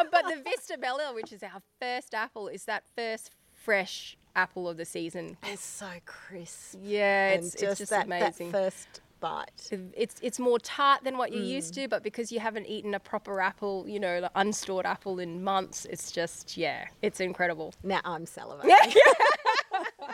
um, 0.00 0.08
but 0.10 0.24
the 0.28 0.42
Vista 0.42 0.76
Bella, 0.78 1.12
which 1.14 1.32
is 1.32 1.42
our 1.42 1.62
first 1.80 2.14
apple, 2.14 2.48
is 2.48 2.64
that 2.66 2.84
first 2.96 3.30
fresh 3.52 4.16
apple 4.36 4.68
of 4.68 4.76
the 4.76 4.84
season. 4.84 5.36
It's 5.44 5.64
so 5.64 5.88
crisp. 6.04 6.78
Yeah, 6.82 7.30
it's 7.30 7.52
just, 7.52 7.62
it's 7.62 7.78
just 7.78 7.90
that, 7.90 8.06
amazing. 8.06 8.50
that 8.52 8.58
first 8.72 9.00
bite. 9.20 9.70
it's 9.96 10.16
it's 10.20 10.38
more 10.38 10.58
tart 10.58 11.02
than 11.04 11.16
what 11.16 11.32
you're 11.32 11.40
Mm. 11.42 11.48
used 11.48 11.72
to, 11.74 11.88
but 11.88 12.02
because 12.02 12.30
you 12.30 12.40
haven't 12.40 12.66
eaten 12.66 12.92
a 12.94 13.00
proper 13.00 13.40
apple, 13.40 13.84
you 13.88 13.98
know, 13.98 14.18
like 14.20 14.30
unstored 14.34 14.84
apple 14.84 15.18
in 15.18 15.42
months, 15.42 15.86
it's 15.86 16.12
just 16.12 16.58
yeah, 16.58 16.86
it's 17.00 17.20
incredible. 17.20 17.72
Now 17.82 18.00
I'm 18.04 18.26
salivating. 18.26 18.64
Yeah, 18.66 18.84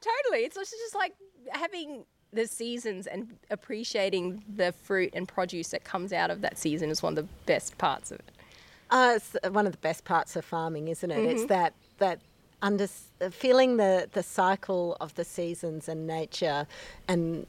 totally. 0.00 0.44
It's 0.44 0.56
just 0.56 0.94
like 0.94 1.14
having 1.50 2.04
the 2.32 2.46
seasons 2.46 3.06
and 3.06 3.36
appreciating 3.50 4.42
the 4.56 4.72
fruit 4.72 5.10
and 5.14 5.26
produce 5.26 5.68
that 5.68 5.84
comes 5.84 6.12
out 6.12 6.30
of 6.30 6.40
that 6.42 6.58
season 6.58 6.90
is 6.90 7.02
one 7.02 7.16
of 7.16 7.16
the 7.16 7.32
best 7.46 7.78
parts 7.78 8.10
of 8.10 8.18
it. 8.18 8.30
Uh, 8.90 9.14
it's 9.16 9.34
one 9.50 9.66
of 9.66 9.72
the 9.72 9.78
best 9.78 10.04
parts 10.04 10.36
of 10.36 10.44
farming, 10.44 10.88
isn't 10.88 11.10
it? 11.10 11.18
Mm-hmm. 11.18 11.28
It's 11.28 11.46
that 11.46 11.74
that 11.98 12.20
under 12.62 12.86
feeling 13.30 13.76
the 13.76 14.08
the 14.12 14.22
cycle 14.22 14.96
of 15.00 15.14
the 15.14 15.24
seasons 15.24 15.88
and 15.88 16.06
nature, 16.06 16.66
and 17.08 17.46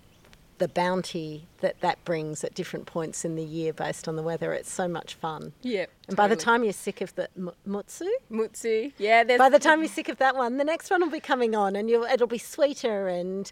the 0.58 0.68
bounty 0.68 1.46
that 1.60 1.80
that 1.82 2.04
brings 2.06 2.44
at 2.44 2.54
different 2.56 2.86
points 2.86 3.24
in 3.24 3.36
the 3.36 3.44
year 3.44 3.74
based 3.74 4.08
on 4.08 4.16
the 4.16 4.24
weather. 4.24 4.54
It's 4.54 4.72
so 4.72 4.88
much 4.88 5.14
fun. 5.14 5.54
Yeah. 5.62 5.86
And 6.08 6.18
by 6.18 6.28
the 6.28 6.36
time 6.36 6.64
you're 6.64 6.74
sick 6.74 7.02
of 7.02 7.14
the 7.16 7.30
mu- 7.36 7.52
mutsu, 7.68 8.08
Mutsu, 8.32 8.92
yeah, 8.98 9.24
there's 9.24 9.38
by 9.38 9.50
the 9.50 9.60
time 9.60 9.82
you're 9.82 9.90
sick 9.90 10.10
of 10.10 10.18
that 10.18 10.36
one, 10.36 10.58
the 10.58 10.64
next 10.64 10.90
one 10.90 11.02
will 11.02 11.12
be 11.12 11.20
coming 11.20 11.56
on, 11.56 11.76
and 11.76 11.90
you'll, 11.90 12.06
it'll 12.06 12.28
be 12.28 12.38
sweeter 12.38 13.08
and 13.08 13.52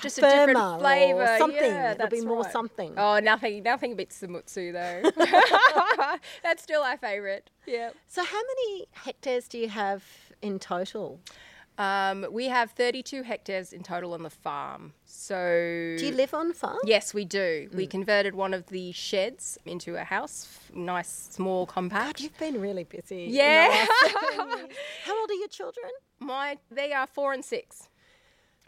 just 0.00 0.18
a 0.18 0.22
different 0.22 0.80
flavour. 0.80 1.36
something. 1.38 1.60
Yeah, 1.60 1.92
it'll 1.92 2.08
be 2.08 2.20
more 2.20 2.42
right. 2.42 2.52
something. 2.52 2.94
Oh, 2.96 3.18
nothing, 3.18 3.62
nothing 3.62 3.96
beats 3.96 4.20
the 4.20 4.28
mutsu 4.28 4.72
though. 4.72 5.10
That's 6.42 6.62
still 6.62 6.82
our 6.82 6.96
favourite. 6.96 7.50
Yeah. 7.66 7.90
So, 8.08 8.24
how 8.24 8.40
many 8.40 8.86
hectares 8.92 9.48
do 9.48 9.58
you 9.58 9.68
have 9.68 10.04
in 10.40 10.58
total? 10.58 11.20
Um, 11.78 12.26
we 12.30 12.48
have 12.48 12.72
32 12.72 13.22
hectares 13.22 13.72
in 13.72 13.82
total 13.82 14.12
on 14.12 14.22
the 14.22 14.30
farm. 14.30 14.92
So. 15.04 15.96
Do 15.98 16.06
you 16.06 16.12
live 16.12 16.34
on 16.34 16.52
farm? 16.52 16.78
Yes, 16.84 17.14
we 17.14 17.24
do. 17.24 17.68
Mm. 17.70 17.74
We 17.74 17.86
converted 17.86 18.34
one 18.34 18.52
of 18.52 18.66
the 18.66 18.92
sheds 18.92 19.58
into 19.64 19.96
a 19.96 20.04
house, 20.04 20.60
nice, 20.74 21.28
small, 21.30 21.66
compact. 21.66 22.18
God, 22.18 22.20
you've 22.20 22.38
been 22.38 22.60
really 22.60 22.84
busy. 22.84 23.26
Yeah. 23.30 23.68
last 23.70 24.12
seven 24.12 24.48
years. 24.58 24.76
How 25.04 25.18
old 25.18 25.30
are 25.30 25.34
your 25.34 25.48
children? 25.48 25.90
My, 26.20 26.58
they 26.70 26.92
are 26.92 27.06
four 27.06 27.32
and 27.32 27.44
six. 27.44 27.88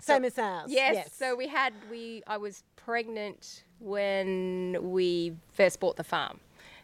Same 0.04 0.24
as 0.24 0.38
ours. 0.38 0.70
Yes. 0.70 1.12
So 1.14 1.34
we 1.34 1.48
had 1.48 1.72
we 1.90 2.22
I 2.26 2.36
was 2.36 2.62
pregnant 2.76 3.64
when 3.80 4.76
we 4.80 5.34
first 5.52 5.80
bought 5.80 5.96
the 5.96 6.04
farm, 6.04 6.40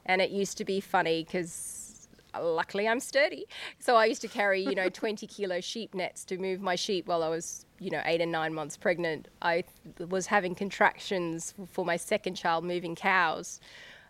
and 0.06 0.20
it 0.20 0.30
used 0.30 0.56
to 0.58 0.64
be 0.64 0.80
funny 0.80 1.24
because 1.24 2.08
luckily 2.40 2.86
I'm 2.88 3.00
sturdy, 3.00 3.46
so 3.78 3.96
I 3.96 4.06
used 4.06 4.22
to 4.22 4.28
carry 4.28 4.60
you 4.60 4.74
know 4.74 4.88
20 5.02 5.26
kilo 5.26 5.60
sheep 5.60 5.94
nets 5.94 6.24
to 6.26 6.38
move 6.38 6.60
my 6.60 6.76
sheep 6.76 7.06
while 7.06 7.22
I 7.22 7.28
was 7.28 7.66
you 7.78 7.90
know 7.90 8.02
eight 8.04 8.20
and 8.20 8.32
nine 8.32 8.54
months 8.54 8.76
pregnant. 8.76 9.28
I 9.42 9.64
was 10.08 10.26
having 10.26 10.54
contractions 10.54 11.54
for 11.70 11.84
my 11.84 11.96
second 11.96 12.34
child, 12.34 12.64
moving 12.64 12.94
cows. 12.94 13.60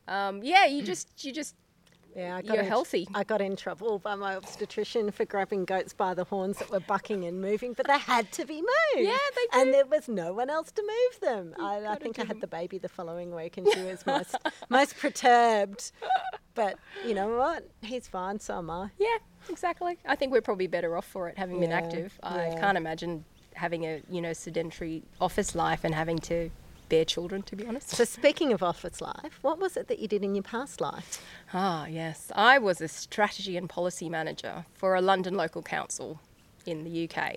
Um, 0.09 0.43
yeah, 0.43 0.67
you 0.67 0.83
just 0.83 1.25
you 1.25 1.33
just 1.33 1.55
yeah, 2.15 2.37
I 2.37 2.41
you're 2.41 2.63
in, 2.63 2.67
healthy. 2.67 3.07
I 3.15 3.25
got 3.25 3.41
in 3.41 3.57
trouble 3.57 3.99
by 3.99 4.15
my 4.15 4.37
obstetrician 4.37 5.11
for 5.11 5.25
grabbing 5.25 5.65
goats 5.65 5.93
by 5.93 6.15
the 6.15 6.25
horns 6.25 6.59
that 6.59 6.71
were 6.71 6.81
bucking 6.81 7.25
and 7.25 7.41
moving, 7.41 7.73
but 7.73 7.87
they 7.87 7.99
had 7.99 8.31
to 8.33 8.45
be 8.45 8.57
moved. 8.57 8.67
Yeah, 8.97 9.17
they 9.35 9.59
did. 9.59 9.63
And 9.63 9.75
there 9.75 9.87
was 9.87 10.09
no 10.09 10.33
one 10.33 10.51
else 10.51 10.71
to 10.73 10.83
move 10.83 11.21
them. 11.21 11.55
I, 11.61 11.87
I 11.87 11.97
think 11.97 12.19
I 12.19 12.25
had 12.25 12.41
the 12.41 12.47
baby 12.47 12.79
the 12.79 12.89
following 12.89 13.35
week, 13.35 13.57
and 13.57 13.67
she 13.73 13.83
was 13.83 14.05
most 14.07 14.35
most 14.69 14.99
perturbed. 14.99 15.93
But 16.55 16.79
you 17.07 17.15
know 17.15 17.37
what? 17.37 17.69
He's 17.83 18.09
fine. 18.09 18.41
So 18.41 18.59
am 18.59 18.71
I. 18.71 18.91
Yeah, 18.99 19.19
exactly. 19.49 19.99
I 20.07 20.17
think 20.17 20.33
we're 20.33 20.41
probably 20.41 20.67
better 20.67 20.97
off 20.97 21.07
for 21.07 21.29
it 21.29 21.39
having 21.39 21.61
been 21.61 21.73
active. 21.73 22.19
I 22.23 22.49
yeah. 22.49 22.61
can't 22.61 22.77
imagine 22.77 23.25
having 23.55 23.85
a 23.85 24.01
you 24.11 24.21
know 24.21 24.33
sedentary 24.33 25.03
office 25.21 25.55
life 25.55 25.85
and 25.85 25.95
having 25.95 26.19
to 26.19 26.51
bear 26.91 27.07
children. 27.07 27.43
To 27.45 27.57
be 27.57 27.67
honest. 27.67 27.89
So 27.89 28.05
speaking 28.05 28.53
of 28.53 28.63
office 28.63 29.01
life, 29.01 29.39
what 29.41 29.59
was 29.59 29.79
it 29.79 29.89
that 29.89 29.99
you 29.99 30.09
did 30.09 30.23
in 30.23 30.35
your 30.35 30.43
past 30.43 30.83
life? 30.83 31.23
Ah, 31.55 31.87
yes. 31.87 32.31
I 32.37 32.59
was 32.59 32.83
a 32.83 32.89
strategy 32.89 33.57
and 33.57 33.67
policy 33.67 34.11
manager 34.11 34.67
for 34.75 34.95
a 34.95 35.01
London 35.01 35.35
local 35.35 35.63
council 35.63 36.21
in 36.67 36.85
the 36.85 37.09
UK. 37.09 37.37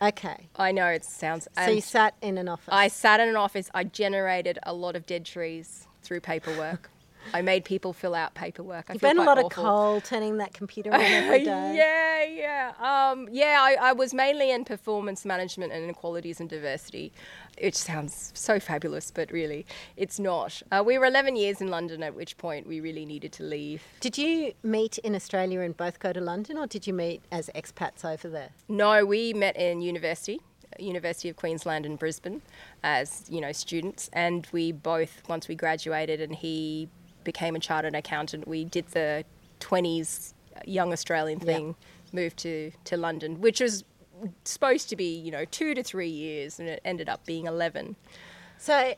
Okay. 0.00 0.48
I 0.56 0.72
know 0.72 0.86
it 0.86 1.04
sounds. 1.04 1.48
So 1.56 1.70
you 1.70 1.80
sat 1.80 2.14
in 2.20 2.36
an 2.36 2.48
office. 2.48 2.68
I 2.68 2.88
sat 2.88 3.20
in 3.20 3.28
an 3.28 3.36
office. 3.36 3.70
I 3.72 3.84
generated 3.84 4.58
a 4.64 4.74
lot 4.74 4.94
of 4.94 5.06
dead 5.06 5.24
trees 5.24 5.86
through 6.02 6.20
paperwork. 6.20 6.90
I 7.32 7.42
made 7.42 7.64
people 7.64 7.92
fill 7.92 8.14
out 8.14 8.34
paperwork. 8.34 8.86
I 8.88 8.94
you 8.94 8.98
feel 8.98 9.10
burn 9.10 9.18
a 9.18 9.24
lot 9.24 9.38
awful. 9.38 9.46
of 9.46 9.52
coal 9.52 10.00
turning 10.00 10.38
that 10.38 10.54
computer 10.54 10.92
on 10.92 11.00
every 11.00 11.44
day. 11.44 11.74
yeah, 11.76 12.24
yeah. 12.24 13.10
Um, 13.10 13.28
yeah, 13.30 13.58
I, 13.60 13.76
I 13.80 13.92
was 13.92 14.14
mainly 14.14 14.50
in 14.50 14.64
performance 14.64 15.24
management 15.24 15.72
and 15.72 15.84
inequalities 15.84 16.40
and 16.40 16.48
diversity, 16.48 17.12
which 17.60 17.74
sounds 17.74 18.30
so 18.34 18.60
fabulous, 18.60 19.10
but 19.10 19.30
really, 19.30 19.66
it's 19.96 20.18
not. 20.18 20.62
Uh, 20.70 20.82
we 20.84 20.98
were 20.98 21.06
11 21.06 21.36
years 21.36 21.60
in 21.60 21.68
London, 21.68 22.02
at 22.02 22.14
which 22.14 22.36
point 22.38 22.66
we 22.66 22.80
really 22.80 23.04
needed 23.06 23.32
to 23.32 23.42
leave. 23.42 23.82
Did 24.00 24.18
you 24.18 24.52
meet 24.62 24.98
in 24.98 25.14
Australia 25.14 25.60
and 25.60 25.76
both 25.76 25.98
go 25.98 26.12
to 26.12 26.20
London, 26.20 26.58
or 26.58 26.66
did 26.66 26.86
you 26.86 26.92
meet 26.94 27.22
as 27.30 27.50
expats 27.54 28.04
over 28.04 28.28
there? 28.28 28.50
No, 28.68 29.04
we 29.04 29.32
met 29.32 29.56
in 29.56 29.80
university. 29.80 30.40
University 30.78 31.28
of 31.28 31.36
Queensland 31.36 31.86
in 31.86 31.96
Brisbane 31.96 32.42
as 32.84 33.24
you 33.28 33.40
know 33.40 33.52
students 33.52 34.10
and 34.12 34.46
we 34.52 34.70
both 34.70 35.22
once 35.28 35.48
we 35.48 35.54
graduated 35.54 36.20
and 36.20 36.34
he 36.34 36.88
became 37.32 37.54
a 37.54 37.58
chartered 37.68 37.94
accountant 37.94 38.48
we 38.48 38.60
did 38.64 38.86
the 38.88 39.08
20s 39.60 40.32
young 40.64 40.90
Australian 40.96 41.38
Yeah. 41.40 41.44
thing 41.52 41.64
moved 42.20 42.36
to 42.38 42.72
to 42.90 42.96
London 42.96 43.30
which 43.46 43.60
was 43.60 43.84
supposed 44.44 44.88
to 44.88 44.96
be 44.96 45.10
you 45.26 45.30
know 45.30 45.44
2 45.44 45.74
to 45.74 45.82
3 45.82 46.08
years 46.08 46.58
and 46.58 46.68
it 46.74 46.80
ended 46.84 47.08
up 47.14 47.20
being 47.26 47.46
11 47.46 47.94
So, 48.58 48.94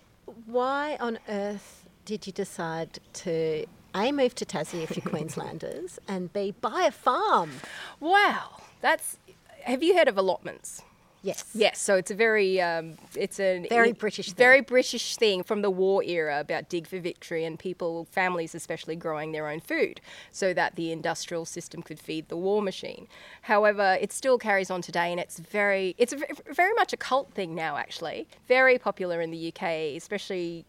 why 0.46 0.96
on 1.00 1.18
earth 1.28 1.68
did 2.10 2.20
you 2.26 2.32
decide 2.32 2.98
to 3.24 3.66
A, 3.94 4.12
move 4.12 4.34
to 4.36 4.44
Tassie 4.46 4.82
if 4.84 4.96
you're 4.96 5.10
Queenslanders, 5.14 5.98
and 6.08 6.32
B, 6.32 6.54
buy 6.68 6.82
a 6.86 6.92
farm? 6.92 7.50
wow 7.98 8.44
that's 8.80 9.18
have 9.64 9.82
you 9.82 9.92
heard 9.98 10.08
of 10.08 10.16
allotments 10.16 10.82
Yes. 11.22 11.44
Yes, 11.54 11.78
so 11.78 11.96
it's 11.96 12.10
a 12.10 12.14
very, 12.14 12.60
um, 12.60 12.96
it's 13.14 13.38
a 13.38 13.66
Very 13.68 13.92
British 13.92 14.28
thing. 14.28 14.34
very 14.36 14.60
British 14.62 15.16
thing 15.16 15.42
from 15.42 15.60
the 15.60 15.70
war 15.70 16.02
era 16.02 16.40
about 16.40 16.68
dig 16.68 16.86
for 16.86 16.98
victory 16.98 17.44
and 17.44 17.58
people, 17.58 18.06
families 18.10 18.54
especially, 18.54 18.96
growing 18.96 19.32
their 19.32 19.48
own 19.48 19.60
food 19.60 20.00
so 20.30 20.54
that 20.54 20.76
the 20.76 20.90
industrial 20.92 21.44
system 21.44 21.82
could 21.82 22.00
feed 22.00 22.28
the 22.28 22.36
war 22.36 22.62
machine. 22.62 23.06
However, 23.42 23.98
it 24.00 24.12
still 24.12 24.38
carries 24.38 24.70
on 24.70 24.80
today, 24.80 25.10
and 25.10 25.20
it's 25.20 25.38
very, 25.38 25.94
it's 25.98 26.12
a, 26.12 26.18
very 26.52 26.72
much 26.74 26.92
a 26.92 26.96
cult 26.96 27.32
thing 27.32 27.54
now. 27.54 27.76
Actually, 27.76 28.26
very 28.48 28.78
popular 28.78 29.20
in 29.20 29.30
the 29.30 29.52
UK, 29.54 29.96
especially 29.96 30.64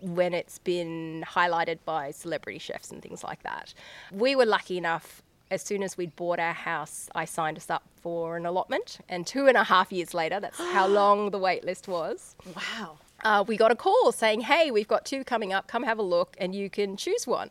when 0.00 0.34
it's 0.34 0.58
been 0.58 1.24
highlighted 1.28 1.78
by 1.84 2.10
celebrity 2.10 2.58
chefs 2.58 2.90
and 2.90 3.00
things 3.00 3.22
like 3.22 3.42
that. 3.44 3.72
We 4.10 4.34
were 4.34 4.46
lucky 4.46 4.76
enough. 4.76 5.22
As 5.52 5.60
soon 5.60 5.82
as 5.82 5.98
we'd 5.98 6.16
bought 6.16 6.38
our 6.38 6.54
house, 6.54 7.10
I 7.14 7.26
signed 7.26 7.58
us 7.58 7.68
up 7.68 7.82
for 8.00 8.38
an 8.38 8.46
allotment, 8.46 9.00
and 9.06 9.26
two 9.26 9.48
and 9.48 9.56
a 9.58 9.64
half 9.64 9.92
years 9.92 10.14
later, 10.14 10.40
that's 10.40 10.56
how 10.76 10.86
long 10.86 11.30
the 11.30 11.38
wait 11.38 11.62
list 11.62 11.86
was 11.88 12.36
Wow. 12.56 12.96
uh, 13.22 13.44
we 13.46 13.58
got 13.58 13.70
a 13.70 13.76
call 13.76 14.12
saying, 14.12 14.40
"Hey, 14.52 14.70
we've 14.70 14.88
got 14.88 15.04
two 15.04 15.24
coming 15.24 15.52
up. 15.52 15.68
Come 15.68 15.82
have 15.82 15.98
a 15.98 16.02
look, 16.02 16.34
and 16.38 16.54
you 16.54 16.70
can 16.70 16.96
choose 16.96 17.26
one." 17.26 17.50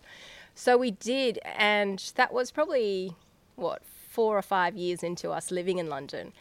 So 0.56 0.78
we 0.78 0.90
did, 0.92 1.38
and 1.46 2.00
that 2.16 2.34
was 2.34 2.50
probably 2.50 3.16
what 3.56 3.84
four 4.10 4.36
or 4.36 4.42
five 4.42 4.76
years 4.76 5.04
into 5.04 5.30
us 5.30 5.52
living 5.52 5.78
in 5.78 5.88
London 5.88 6.34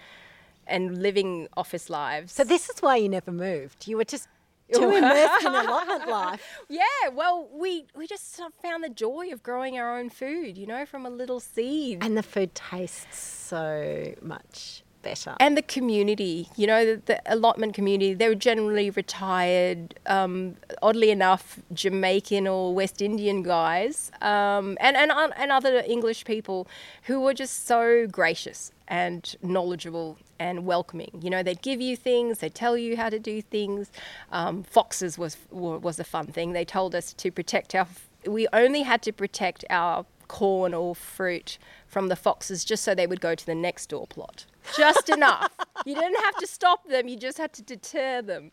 and 0.67 1.03
living 1.03 1.47
office 1.59 1.91
lives. 1.91 2.33
So 2.33 2.43
this 2.43 2.71
is 2.71 2.81
why 2.81 2.97
you 2.97 3.09
never 3.11 3.31
moved. 3.31 3.87
You 3.87 3.99
were 3.99 4.05
just 4.05 4.29
too 4.75 4.91
immersed 4.91 5.45
in 5.45 5.55
allotment 5.55 6.09
life. 6.09 6.43
yeah, 6.69 7.09
well, 7.13 7.49
we 7.53 7.87
we 7.95 8.07
just 8.07 8.41
found 8.63 8.85
the 8.85 8.89
joy 8.89 9.33
of 9.33 9.43
growing 9.43 9.79
our 9.79 9.99
own 9.99 10.11
food, 10.11 10.57
you 10.57 10.67
know, 10.67 10.87
from 10.87 11.07
a 11.07 11.11
little 11.11 11.41
seed. 11.41 11.99
And 12.03 12.17
the 12.17 12.23
food 12.23 12.55
tastes 12.55 13.19
so 13.19 14.15
much 14.23 14.83
better. 15.03 15.37
and 15.41 15.57
the 15.57 15.63
community, 15.63 16.49
you 16.57 16.67
know, 16.67 16.85
the, 16.85 17.03
the 17.07 17.23
allotment 17.27 17.75
community, 17.75 18.15
they 18.15 18.29
were 18.29 18.35
generally 18.35 18.91
retired, 18.91 19.99
um, 20.07 20.57
oddly 20.83 21.11
enough, 21.11 21.59
Jamaican 21.73 22.47
or 22.47 22.75
West 22.75 23.03
Indian 23.03 23.43
guys, 23.43 24.11
um, 24.21 24.77
and, 24.81 24.97
and, 24.97 25.11
and 25.37 25.53
other 25.53 25.83
English 25.87 26.25
people 26.25 26.67
who 27.05 27.21
were 27.21 27.35
just 27.35 27.67
so 27.67 28.07
gracious 28.07 28.73
and 28.89 29.37
knowledgeable 29.43 30.19
and 30.39 30.67
welcoming. 30.67 31.19
You 31.23 31.31
know, 31.31 31.43
they'd 31.43 31.63
give 31.63 31.81
you 31.81 31.97
things, 31.97 32.39
they'd 32.39 32.55
tell 32.55 32.77
you 32.77 32.97
how 32.97 33.09
to 33.09 33.19
do 33.19 33.41
things. 33.41 33.91
Um, 34.33 34.63
foxes 34.65 35.17
was, 35.17 35.37
was 35.51 36.01
a 36.01 36.05
fun 36.05 36.27
thing. 36.27 36.53
They 36.53 36.65
told 36.65 36.95
us 36.95 37.13
to 37.15 37.31
protect 37.31 37.75
our, 37.75 37.87
we 38.27 38.49
only 38.53 38.83
had 38.83 39.03
to 39.03 39.13
protect 39.13 39.65
our 39.71 40.05
corn 40.31 40.73
or 40.73 40.95
fruit 40.95 41.59
from 41.87 42.09
the 42.09 42.17
foxes 42.17 42.65
just 42.65 42.85
so 42.85 42.95
they 42.95 43.07
would 43.07 43.21
go 43.21 43.35
to 43.35 43.45
the 43.45 43.55
next 43.55 43.89
door 43.89 44.07
plot. 44.07 44.47
Just 44.77 45.09
enough. 45.09 45.53
You 45.85 45.95
didn't 45.95 46.23
have 46.25 46.37
to 46.37 46.47
stop 46.47 46.87
them, 46.89 47.09
you 47.09 47.17
just 47.17 47.39
had 47.39 47.53
to 47.55 47.63
deter 47.63 48.23
them. 48.23 48.53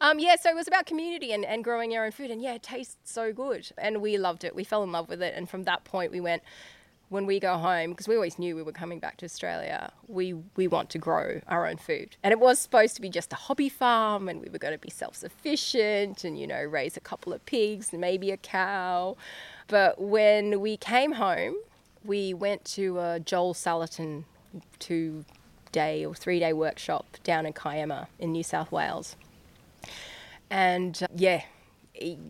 Um, 0.00 0.18
yeah, 0.18 0.36
so 0.36 0.50
it 0.50 0.54
was 0.54 0.66
about 0.66 0.86
community 0.86 1.32
and, 1.32 1.44
and 1.44 1.62
growing 1.62 1.94
our 1.94 2.04
own 2.04 2.12
food. 2.12 2.30
And 2.30 2.40
yeah, 2.42 2.54
it 2.54 2.62
tastes 2.62 2.96
so 3.04 3.32
good. 3.32 3.70
And 3.76 4.00
we 4.00 4.16
loved 4.16 4.44
it. 4.44 4.54
We 4.54 4.64
fell 4.64 4.82
in 4.82 4.92
love 4.92 5.08
with 5.08 5.22
it. 5.22 5.34
And 5.36 5.48
from 5.48 5.64
that 5.64 5.84
point, 5.84 6.10
we 6.10 6.20
went, 6.20 6.42
when 7.10 7.26
we 7.26 7.40
go 7.40 7.58
home, 7.58 7.90
because 7.90 8.08
we 8.08 8.14
always 8.14 8.38
knew 8.38 8.54
we 8.56 8.62
were 8.62 8.72
coming 8.72 9.00
back 9.00 9.16
to 9.18 9.26
Australia, 9.26 9.92
we, 10.06 10.32
we 10.56 10.68
want 10.68 10.90
to 10.90 10.98
grow 10.98 11.40
our 11.48 11.66
own 11.66 11.76
food. 11.76 12.16
And 12.22 12.32
it 12.32 12.38
was 12.38 12.58
supposed 12.58 12.94
to 12.96 13.02
be 13.02 13.10
just 13.10 13.32
a 13.32 13.36
hobby 13.36 13.68
farm, 13.68 14.28
and 14.28 14.40
we 14.40 14.48
were 14.48 14.58
going 14.58 14.74
to 14.74 14.78
be 14.78 14.90
self 14.90 15.16
sufficient 15.16 16.24
and, 16.24 16.38
you 16.38 16.46
know, 16.46 16.62
raise 16.62 16.96
a 16.96 17.00
couple 17.00 17.32
of 17.32 17.44
pigs 17.46 17.92
and 17.92 18.00
maybe 18.00 18.30
a 18.30 18.36
cow. 18.36 19.16
But 19.66 20.00
when 20.00 20.60
we 20.60 20.76
came 20.76 21.12
home, 21.12 21.56
we 22.04 22.32
went 22.32 22.64
to 22.66 22.98
a 23.00 23.20
Joel 23.20 23.54
Salatin 23.54 24.24
two 24.78 25.24
day 25.72 26.04
or 26.04 26.14
three 26.14 26.38
day 26.38 26.52
workshop 26.52 27.16
down 27.22 27.46
in 27.46 27.52
Kiama 27.52 28.08
in 28.18 28.32
New 28.32 28.42
South 28.42 28.72
Wales. 28.72 29.16
And 30.50 31.00
uh, 31.02 31.06
yeah, 31.14 31.42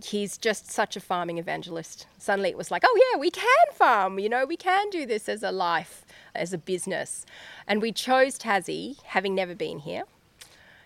he's 0.05 0.37
just 0.37 0.71
such 0.71 0.97
a 0.97 1.01
farming 1.01 1.39
evangelist. 1.39 2.07
Suddenly 2.19 2.51
it 2.51 2.57
was 2.57 2.71
like, 2.71 2.83
oh 2.85 3.11
yeah, 3.13 3.19
we 3.19 3.31
can 3.31 3.45
farm, 3.73 4.19
you 4.19 4.29
know, 4.29 4.45
we 4.45 4.57
can 4.57 4.91
do 4.91 5.07
this 5.07 5.29
as 5.29 5.43
a 5.43 5.53
life, 5.53 6.05
as 6.35 6.53
a 6.53 6.59
business. 6.59 7.25
And 7.67 7.81
we 7.81 7.93
chose 7.93 8.39
Tassie, 8.39 9.03
having 9.05 9.35
never 9.35 9.55
been 9.55 9.81
here, 9.81 10.05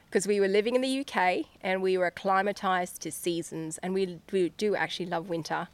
because 0.07 0.27
we 0.27 0.38
were 0.38 0.49
living 0.49 0.75
in 0.75 0.81
the 0.81 1.01
UK 1.01 1.47
and 1.62 1.83
we 1.83 1.99
were 1.99 2.07
acclimatized 2.07 3.01
to 3.03 3.11
seasons 3.11 3.79
and 3.79 3.94
we, 3.94 4.18
we 4.33 4.51
do 4.51 4.77
actually 4.77 5.07
love 5.07 5.29
winter. 5.29 5.68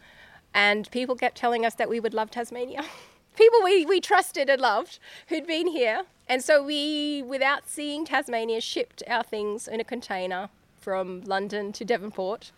And 0.54 0.90
people 0.90 1.14
kept 1.14 1.36
telling 1.36 1.64
us 1.64 1.74
that 1.74 1.88
we 1.88 2.00
would 2.00 2.14
love 2.14 2.30
Tasmania. 2.30 2.84
People 3.40 3.60
we, 3.64 3.86
we 3.86 4.02
trusted 4.02 4.50
and 4.50 4.60
loved 4.60 4.98
who'd 5.28 5.46
been 5.46 5.66
here. 5.66 6.02
And 6.28 6.44
so 6.44 6.62
we, 6.62 7.22
without 7.22 7.70
seeing 7.70 8.04
Tasmania, 8.04 8.60
shipped 8.60 9.02
our 9.08 9.22
things 9.22 9.66
in 9.66 9.80
a 9.80 9.84
container 9.84 10.50
from 10.78 11.22
London 11.22 11.72
to 11.72 11.82
Devonport 11.82 12.52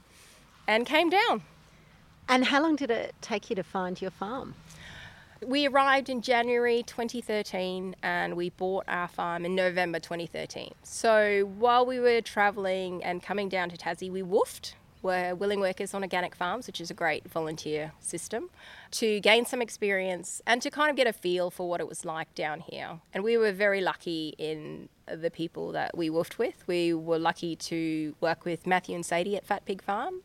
and 0.66 0.84
came 0.84 1.08
down. 1.08 1.42
And 2.28 2.46
how 2.46 2.62
long 2.62 2.74
did 2.74 2.90
it 2.90 3.14
take 3.20 3.48
you 3.48 3.54
to 3.54 3.62
find 3.62 4.02
your 4.02 4.10
farm? 4.10 4.56
We 5.40 5.68
arrived 5.68 6.08
in 6.08 6.20
January 6.20 6.82
2013 6.82 7.94
and 8.02 8.36
we 8.36 8.50
bought 8.50 8.82
our 8.88 9.06
farm 9.06 9.44
in 9.44 9.54
November 9.54 10.00
2013. 10.00 10.74
So 10.82 11.48
while 11.58 11.86
we 11.86 12.00
were 12.00 12.22
travelling 12.22 13.04
and 13.04 13.22
coming 13.22 13.48
down 13.48 13.70
to 13.70 13.76
Tassie, 13.76 14.10
we 14.10 14.22
WWOOFed. 14.22 14.74
We're 15.02 15.34
willing 15.34 15.58
workers 15.58 15.94
on 15.94 16.02
organic 16.02 16.36
farms, 16.36 16.68
which 16.68 16.80
is 16.80 16.90
a 16.90 16.94
great 16.94 17.28
volunteer 17.28 17.92
system, 17.98 18.50
to 18.92 19.18
gain 19.20 19.44
some 19.44 19.60
experience 19.60 20.40
and 20.46 20.62
to 20.62 20.70
kind 20.70 20.90
of 20.90 20.96
get 20.96 21.08
a 21.08 21.12
feel 21.12 21.50
for 21.50 21.68
what 21.68 21.80
it 21.80 21.88
was 21.88 22.04
like 22.04 22.32
down 22.36 22.60
here. 22.60 23.00
And 23.12 23.24
we 23.24 23.36
were 23.36 23.50
very 23.50 23.80
lucky 23.80 24.34
in 24.38 24.88
the 25.06 25.30
people 25.30 25.72
that 25.72 25.96
we 25.96 26.08
WWOOFed 26.08 26.38
with. 26.38 26.64
We 26.68 26.94
were 26.94 27.18
lucky 27.18 27.56
to 27.56 28.14
work 28.20 28.44
with 28.44 28.64
Matthew 28.64 28.94
and 28.94 29.04
Sadie 29.04 29.36
at 29.36 29.44
Fat 29.44 29.64
Pig 29.64 29.82
Farm, 29.82 30.22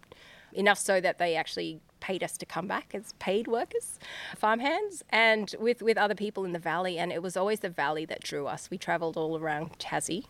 enough 0.54 0.78
so 0.78 1.02
that 1.02 1.18
they 1.18 1.36
actually 1.36 1.80
paid 2.00 2.24
us 2.24 2.38
to 2.38 2.46
come 2.46 2.68
back 2.68 2.94
as 2.94 3.14
paid 3.14 3.48
workers, 3.48 3.98
farmhands, 4.38 5.04
and 5.10 5.56
with, 5.60 5.82
with 5.82 5.98
other 5.98 6.14
people 6.14 6.46
in 6.46 6.52
the 6.52 6.60
valley. 6.60 7.00
And 7.00 7.12
it 7.12 7.24
was 7.24 7.36
always 7.36 7.62
the 7.62 7.70
valley 7.70 8.06
that 8.06 8.22
drew 8.22 8.46
us. 8.46 8.70
We 8.70 8.78
travelled 8.78 9.18
all 9.18 9.40
around 9.40 9.80
Tassie, 9.80 10.26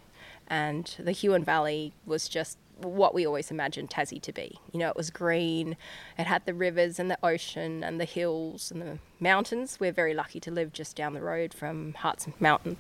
and 0.48 0.96
the 0.98 1.12
Huon 1.12 1.44
Valley 1.44 1.94
was 2.06 2.30
just 2.30 2.58
what 2.82 3.14
we 3.14 3.26
always 3.26 3.52
imagined 3.52 3.90
Tassie 3.90 4.22
to 4.22 4.32
be. 4.32 4.60
You 4.72 4.80
know, 4.80 4.90
it 4.90 4.96
was 4.96 5.10
green, 5.10 5.78
it 6.18 6.28
had 6.28 6.46
the 6.46 6.54
rivers 6.54 7.00
and 7.00 7.10
the 7.10 7.18
ocean 7.24 7.84
and 7.84 8.00
the 8.00 8.06
hills 8.06 8.72
and 8.72 8.82
the 8.82 9.00
mountains. 9.20 9.80
We're 9.80 9.92
very 9.92 10.14
lucky 10.14 10.40
to 10.42 10.52
live 10.52 10.74
just 10.74 10.96
down 10.96 11.14
the 11.14 11.22
road 11.22 11.54
from 11.54 11.94
Hartz 11.94 12.28
Mountain. 12.40 12.78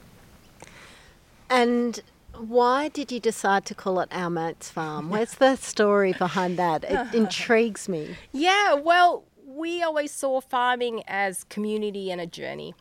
And 1.49 2.01
why 2.35 2.89
did 2.89 3.11
you 3.11 3.19
decide 3.19 3.65
to 3.65 3.75
call 3.75 3.99
it 3.99 4.09
Our 4.11 4.29
Mate's 4.29 4.69
Farm? 4.69 5.09
Where's 5.09 5.35
the 5.35 5.55
story 5.55 6.13
behind 6.13 6.57
that? 6.59 6.83
It 6.83 7.13
intrigues 7.15 7.89
me. 7.89 8.15
Yeah, 8.31 8.73
well, 8.73 9.23
we 9.45 9.81
always 9.81 10.11
saw 10.11 10.41
farming 10.41 11.03
as 11.07 11.43
community 11.45 12.11
and 12.11 12.21
a 12.21 12.27
journey. 12.27 12.75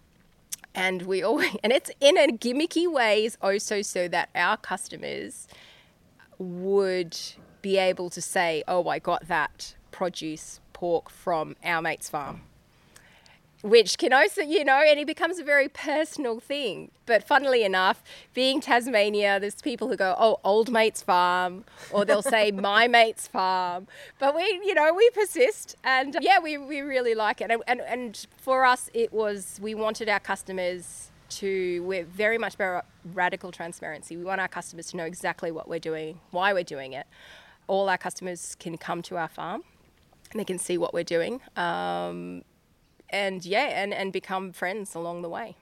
And 0.74 1.02
we 1.02 1.22
always, 1.22 1.56
and 1.62 1.72
it's 1.72 1.90
in 2.00 2.18
a 2.18 2.28
gimmicky 2.28 2.90
ways 2.90 3.38
also 3.40 3.80
so 3.80 4.08
that 4.08 4.28
our 4.34 4.58
customers 4.58 5.48
would 6.38 7.18
be 7.62 7.78
able 7.78 8.10
to 8.10 8.20
say, 8.20 8.62
"Oh, 8.68 8.88
I 8.88 8.98
got 8.98 9.28
that 9.28 9.74
produce 9.90 10.60
pork 10.72 11.10
from 11.10 11.56
our 11.64 11.82
mate's 11.82 12.08
farm." 12.08 12.42
Which 13.62 13.98
can 13.98 14.12
also, 14.12 14.42
you 14.42 14.64
know, 14.64 14.76
and 14.76 15.00
it 15.00 15.06
becomes 15.06 15.38
a 15.38 15.44
very 15.44 15.68
personal 15.68 16.38
thing. 16.38 16.90
But 17.04 17.26
funnily 17.26 17.64
enough, 17.64 18.02
being 18.34 18.60
Tasmania, 18.60 19.40
there's 19.40 19.60
people 19.60 19.88
who 19.88 19.96
go, 19.96 20.14
oh, 20.18 20.38
old 20.44 20.70
mate's 20.70 21.02
farm, 21.02 21.64
or 21.90 22.04
they'll 22.04 22.22
say 22.22 22.50
my 22.52 22.86
mate's 22.86 23.26
farm. 23.26 23.88
But 24.18 24.36
we, 24.36 24.42
you 24.64 24.74
know, 24.74 24.92
we 24.94 25.08
persist. 25.10 25.74
And 25.82 26.16
yeah, 26.20 26.38
we, 26.38 26.58
we 26.58 26.80
really 26.80 27.14
like 27.14 27.40
it. 27.40 27.50
And, 27.50 27.62
and, 27.66 27.80
and 27.80 28.26
for 28.36 28.64
us, 28.64 28.90
it 28.92 29.12
was, 29.12 29.58
we 29.60 29.74
wanted 29.74 30.08
our 30.08 30.20
customers 30.20 31.10
to, 31.30 31.82
we're 31.84 32.04
very 32.04 32.38
much 32.38 32.54
about 32.54 32.86
radical 33.14 33.52
transparency. 33.52 34.16
We 34.16 34.24
want 34.24 34.40
our 34.40 34.48
customers 34.48 34.88
to 34.88 34.96
know 34.96 35.04
exactly 35.04 35.50
what 35.50 35.68
we're 35.68 35.78
doing, 35.78 36.20
why 36.30 36.52
we're 36.52 36.64
doing 36.64 36.92
it. 36.92 37.06
All 37.66 37.88
our 37.88 37.98
customers 37.98 38.56
can 38.58 38.78
come 38.78 39.02
to 39.02 39.16
our 39.16 39.28
farm 39.28 39.62
and 40.30 40.40
they 40.40 40.44
can 40.44 40.58
see 40.58 40.78
what 40.78 40.94
we're 40.94 41.04
doing. 41.04 41.40
Um, 41.56 42.42
and 43.10 43.44
yeah, 43.44 43.82
and, 43.82 43.94
and 43.94 44.12
become 44.12 44.52
friends 44.52 44.94
along 44.94 45.22
the 45.22 45.28
way. 45.28 45.56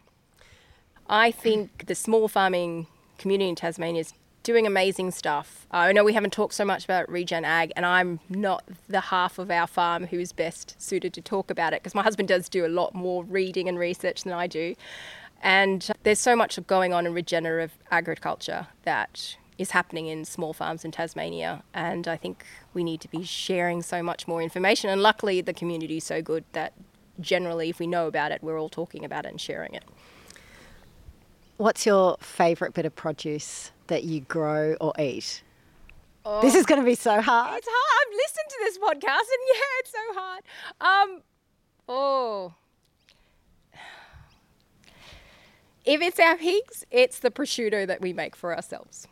I 1.08 1.30
think 1.30 1.86
the 1.86 1.94
small 1.94 2.28
farming 2.28 2.86
community 3.18 3.48
in 3.50 3.54
Tasmania 3.54 4.00
is 4.00 4.14
doing 4.42 4.66
amazing 4.66 5.10
stuff. 5.10 5.66
I 5.70 5.92
know 5.92 6.04
we 6.04 6.12
haven't 6.12 6.32
talked 6.32 6.54
so 6.54 6.64
much 6.64 6.84
about 6.84 7.10
regen 7.10 7.44
ag, 7.44 7.72
and 7.76 7.84
I'm 7.84 8.20
not 8.28 8.62
the 8.88 9.00
half 9.00 9.38
of 9.38 9.50
our 9.50 9.66
farm 9.66 10.06
who's 10.06 10.32
best 10.32 10.80
suited 10.80 11.12
to 11.14 11.22
talk 11.22 11.50
about 11.50 11.72
it 11.72 11.82
because 11.82 11.94
my 11.94 12.02
husband 12.02 12.28
does 12.28 12.48
do 12.48 12.64
a 12.64 12.68
lot 12.68 12.94
more 12.94 13.24
reading 13.24 13.68
and 13.68 13.78
research 13.78 14.22
than 14.22 14.34
I 14.34 14.46
do. 14.46 14.74
And 15.44 15.88
there's 16.04 16.18
so 16.18 16.34
much 16.34 16.58
going 16.66 16.94
on 16.94 17.06
in 17.06 17.12
regenerative 17.12 17.76
agriculture 17.90 18.66
that 18.84 19.36
is 19.58 19.72
happening 19.72 20.06
in 20.06 20.24
small 20.24 20.54
farms 20.54 20.86
in 20.86 20.90
Tasmania. 20.90 21.62
And 21.74 22.08
I 22.08 22.16
think 22.16 22.44
we 22.72 22.82
need 22.82 23.02
to 23.02 23.08
be 23.08 23.22
sharing 23.24 23.82
so 23.82 24.02
much 24.02 24.26
more 24.26 24.42
information. 24.42 24.88
And 24.88 25.02
luckily, 25.02 25.42
the 25.42 25.52
community 25.52 25.98
is 25.98 26.04
so 26.04 26.22
good 26.22 26.44
that 26.52 26.72
generally, 27.20 27.68
if 27.68 27.78
we 27.78 27.86
know 27.86 28.06
about 28.06 28.32
it, 28.32 28.42
we're 28.42 28.58
all 28.58 28.70
talking 28.70 29.04
about 29.04 29.26
it 29.26 29.32
and 29.32 29.40
sharing 29.40 29.74
it. 29.74 29.84
What's 31.58 31.84
your 31.84 32.16
favourite 32.20 32.72
bit 32.72 32.86
of 32.86 32.96
produce 32.96 33.70
that 33.88 34.02
you 34.02 34.22
grow 34.22 34.76
or 34.80 34.94
eat? 34.98 35.42
This 36.40 36.54
is 36.54 36.64
going 36.64 36.80
to 36.80 36.86
be 36.86 36.94
so 36.94 37.20
hard. 37.20 37.58
It's 37.58 37.68
hard. 37.70 38.06
I've 38.06 38.14
listened 38.14 38.48
to 38.48 38.56
this 38.60 38.78
podcast, 38.78 39.28
and 39.28 39.42
yeah, 39.54 39.80
it's 39.80 39.92
so 39.92 40.20
hard. 40.20 40.42
Um, 40.80 41.22
oh, 41.86 42.54
if 45.84 46.00
it's 46.00 46.18
our 46.18 46.36
pigs, 46.36 46.84
it's 46.90 47.18
the 47.18 47.30
prosciutto 47.30 47.86
that 47.86 48.00
we 48.00 48.12
make 48.12 48.36
for 48.36 48.54
ourselves, 48.54 49.06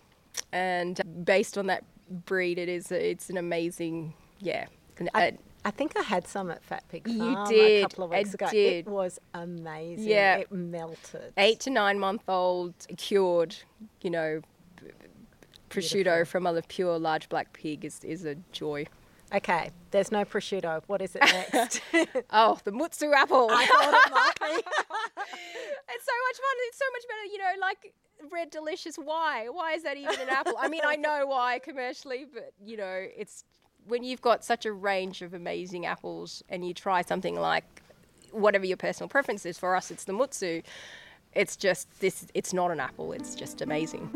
and 0.53 1.01
uh, 1.01 1.05
based 1.05 1.59
on 1.59 1.67
that 1.67 1.85
breed, 2.11 2.59
it 2.59 2.69
is 2.69 2.91
it's 2.93 3.31
an 3.31 3.37
amazing 3.37 4.15
yeah. 4.41 4.67
an- 4.99 5.09
uh, 5.15 5.31
I, 5.65 5.71
think 5.71 5.97
I 5.97 6.03
had 6.03 6.27
some 6.27 6.51
at 6.51 6.63
Fat 6.65 6.85
Pig 6.89 7.07
You 7.07 7.19
Farm 7.19 7.49
did, 7.49 7.79
a 7.85 7.89
couple 7.89 8.05
of 8.05 8.11
weeks 8.11 8.35
ago. 8.35 8.49
did. 8.51 8.87
It 8.87 8.91
was 8.91 9.19
amazing. 9.35 10.09
Yeah. 10.09 10.37
It 10.39 10.53
melted. 10.53 11.33
eight 11.37 11.61
to 11.61 11.71
nine 11.71 11.99
month 11.99 12.23
old 12.29 12.75
cured, 12.97 13.57
you 14.01 14.11
know, 14.11 14.43
prosciutto 15.71 16.05
Beautiful. 16.05 16.25
from 16.27 16.47
a 16.47 16.63
pure 16.63 16.99
large 16.99 17.29
black 17.29 17.53
pig 17.53 17.85
is, 17.85 18.01
is 18.05 18.25
a 18.25 18.35
joy. 18.53 18.87
Okay, 19.35 19.71
there's 19.93 20.13
no 20.13 20.25
prosciutto. 20.27 20.83
What 20.89 21.01
is 21.01 21.17
it 21.17 21.23
next? 21.53 21.81
Oh, 22.31 22.59
the 22.65 22.71
mutsu 22.71 23.15
apple. 23.15 23.49
I 23.51 23.67
thought 23.67 23.95
it 24.07 24.13
might 24.13 24.57
be. 24.57 24.63
it's 26.03 26.07
so 26.07 26.19
much 26.29 26.37
fun. 26.37 26.57
It's 26.69 26.79
so 26.79 26.85
much 26.93 27.03
better, 27.09 27.33
you 27.33 27.39
know, 27.39 27.61
like 27.61 27.95
red 28.33 28.51
delicious. 28.51 28.97
Why? 28.97 29.49
Why 29.49 29.73
is 29.73 29.83
that 29.85 29.97
even 29.97 30.21
an 30.21 30.29
apple? 30.29 30.55
I 30.59 30.69
mean, 30.69 30.83
I 30.85 30.97
know 30.97 31.27
why 31.29 31.61
commercially, 31.61 32.27
but 32.33 32.53
you 32.65 32.77
know, 32.77 33.07
it's 33.17 33.45
when 33.87 34.05
you've 34.05 34.23
got 34.23 34.45
such 34.45 34.67
a 34.67 34.73
range 34.73 35.23
of 35.23 35.35
amazing 35.35 35.87
apples 35.87 36.43
and 36.49 36.67
you 36.67 36.75
try 36.75 37.03
something 37.03 37.37
like 37.37 37.83
whatever 38.31 38.65
your 38.65 38.77
personal 38.77 39.09
preference 39.09 39.45
is. 39.47 39.59
For 39.59 39.77
us, 39.77 39.91
it's 39.91 40.05
the 40.05 40.13
mutsu. 40.13 40.63
It's 41.35 41.57
just 41.57 41.89
this. 42.01 42.27
It's 42.35 42.53
not 42.53 42.71
an 42.71 42.81
apple. 42.81 43.13
It's 43.13 43.35
just 43.35 43.61
amazing. 43.63 44.11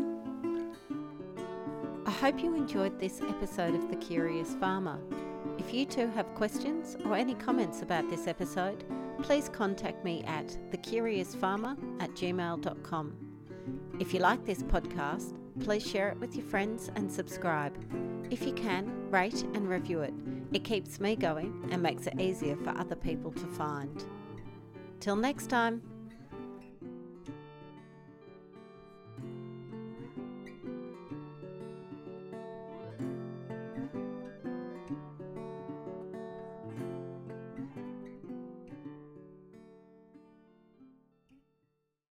I 2.05 2.11
hope 2.11 2.41
you 2.41 2.55
enjoyed 2.55 2.99
this 2.99 3.21
episode 3.21 3.75
of 3.75 3.89
The 3.89 3.97
Curious 3.97 4.55
Farmer. 4.55 4.97
If 5.57 5.73
you 5.73 5.85
too 5.85 6.07
have 6.07 6.25
questions 6.35 6.95
or 7.05 7.15
any 7.15 7.35
comments 7.35 7.81
about 7.81 8.09
this 8.09 8.27
episode, 8.27 8.85
please 9.23 9.49
contact 9.49 10.03
me 10.03 10.23
at 10.25 10.47
thecuriousfarmer 10.71 11.77
at 12.01 12.11
gmail.com. 12.11 13.13
If 13.99 14.13
you 14.13 14.19
like 14.19 14.45
this 14.45 14.63
podcast, 14.63 15.33
please 15.63 15.85
share 15.85 16.09
it 16.09 16.19
with 16.19 16.35
your 16.35 16.45
friends 16.45 16.89
and 16.95 17.11
subscribe. 17.11 17.75
If 18.31 18.45
you 18.45 18.53
can, 18.53 19.09
rate 19.09 19.43
and 19.53 19.67
review 19.67 20.01
it. 20.01 20.13
It 20.53 20.63
keeps 20.63 20.99
me 20.99 21.15
going 21.15 21.67
and 21.71 21.81
makes 21.81 22.07
it 22.07 22.19
easier 22.19 22.55
for 22.57 22.69
other 22.69 22.95
people 22.95 23.31
to 23.31 23.47
find. 23.47 24.05
Till 24.99 25.15
next 25.15 25.47
time. 25.47 25.81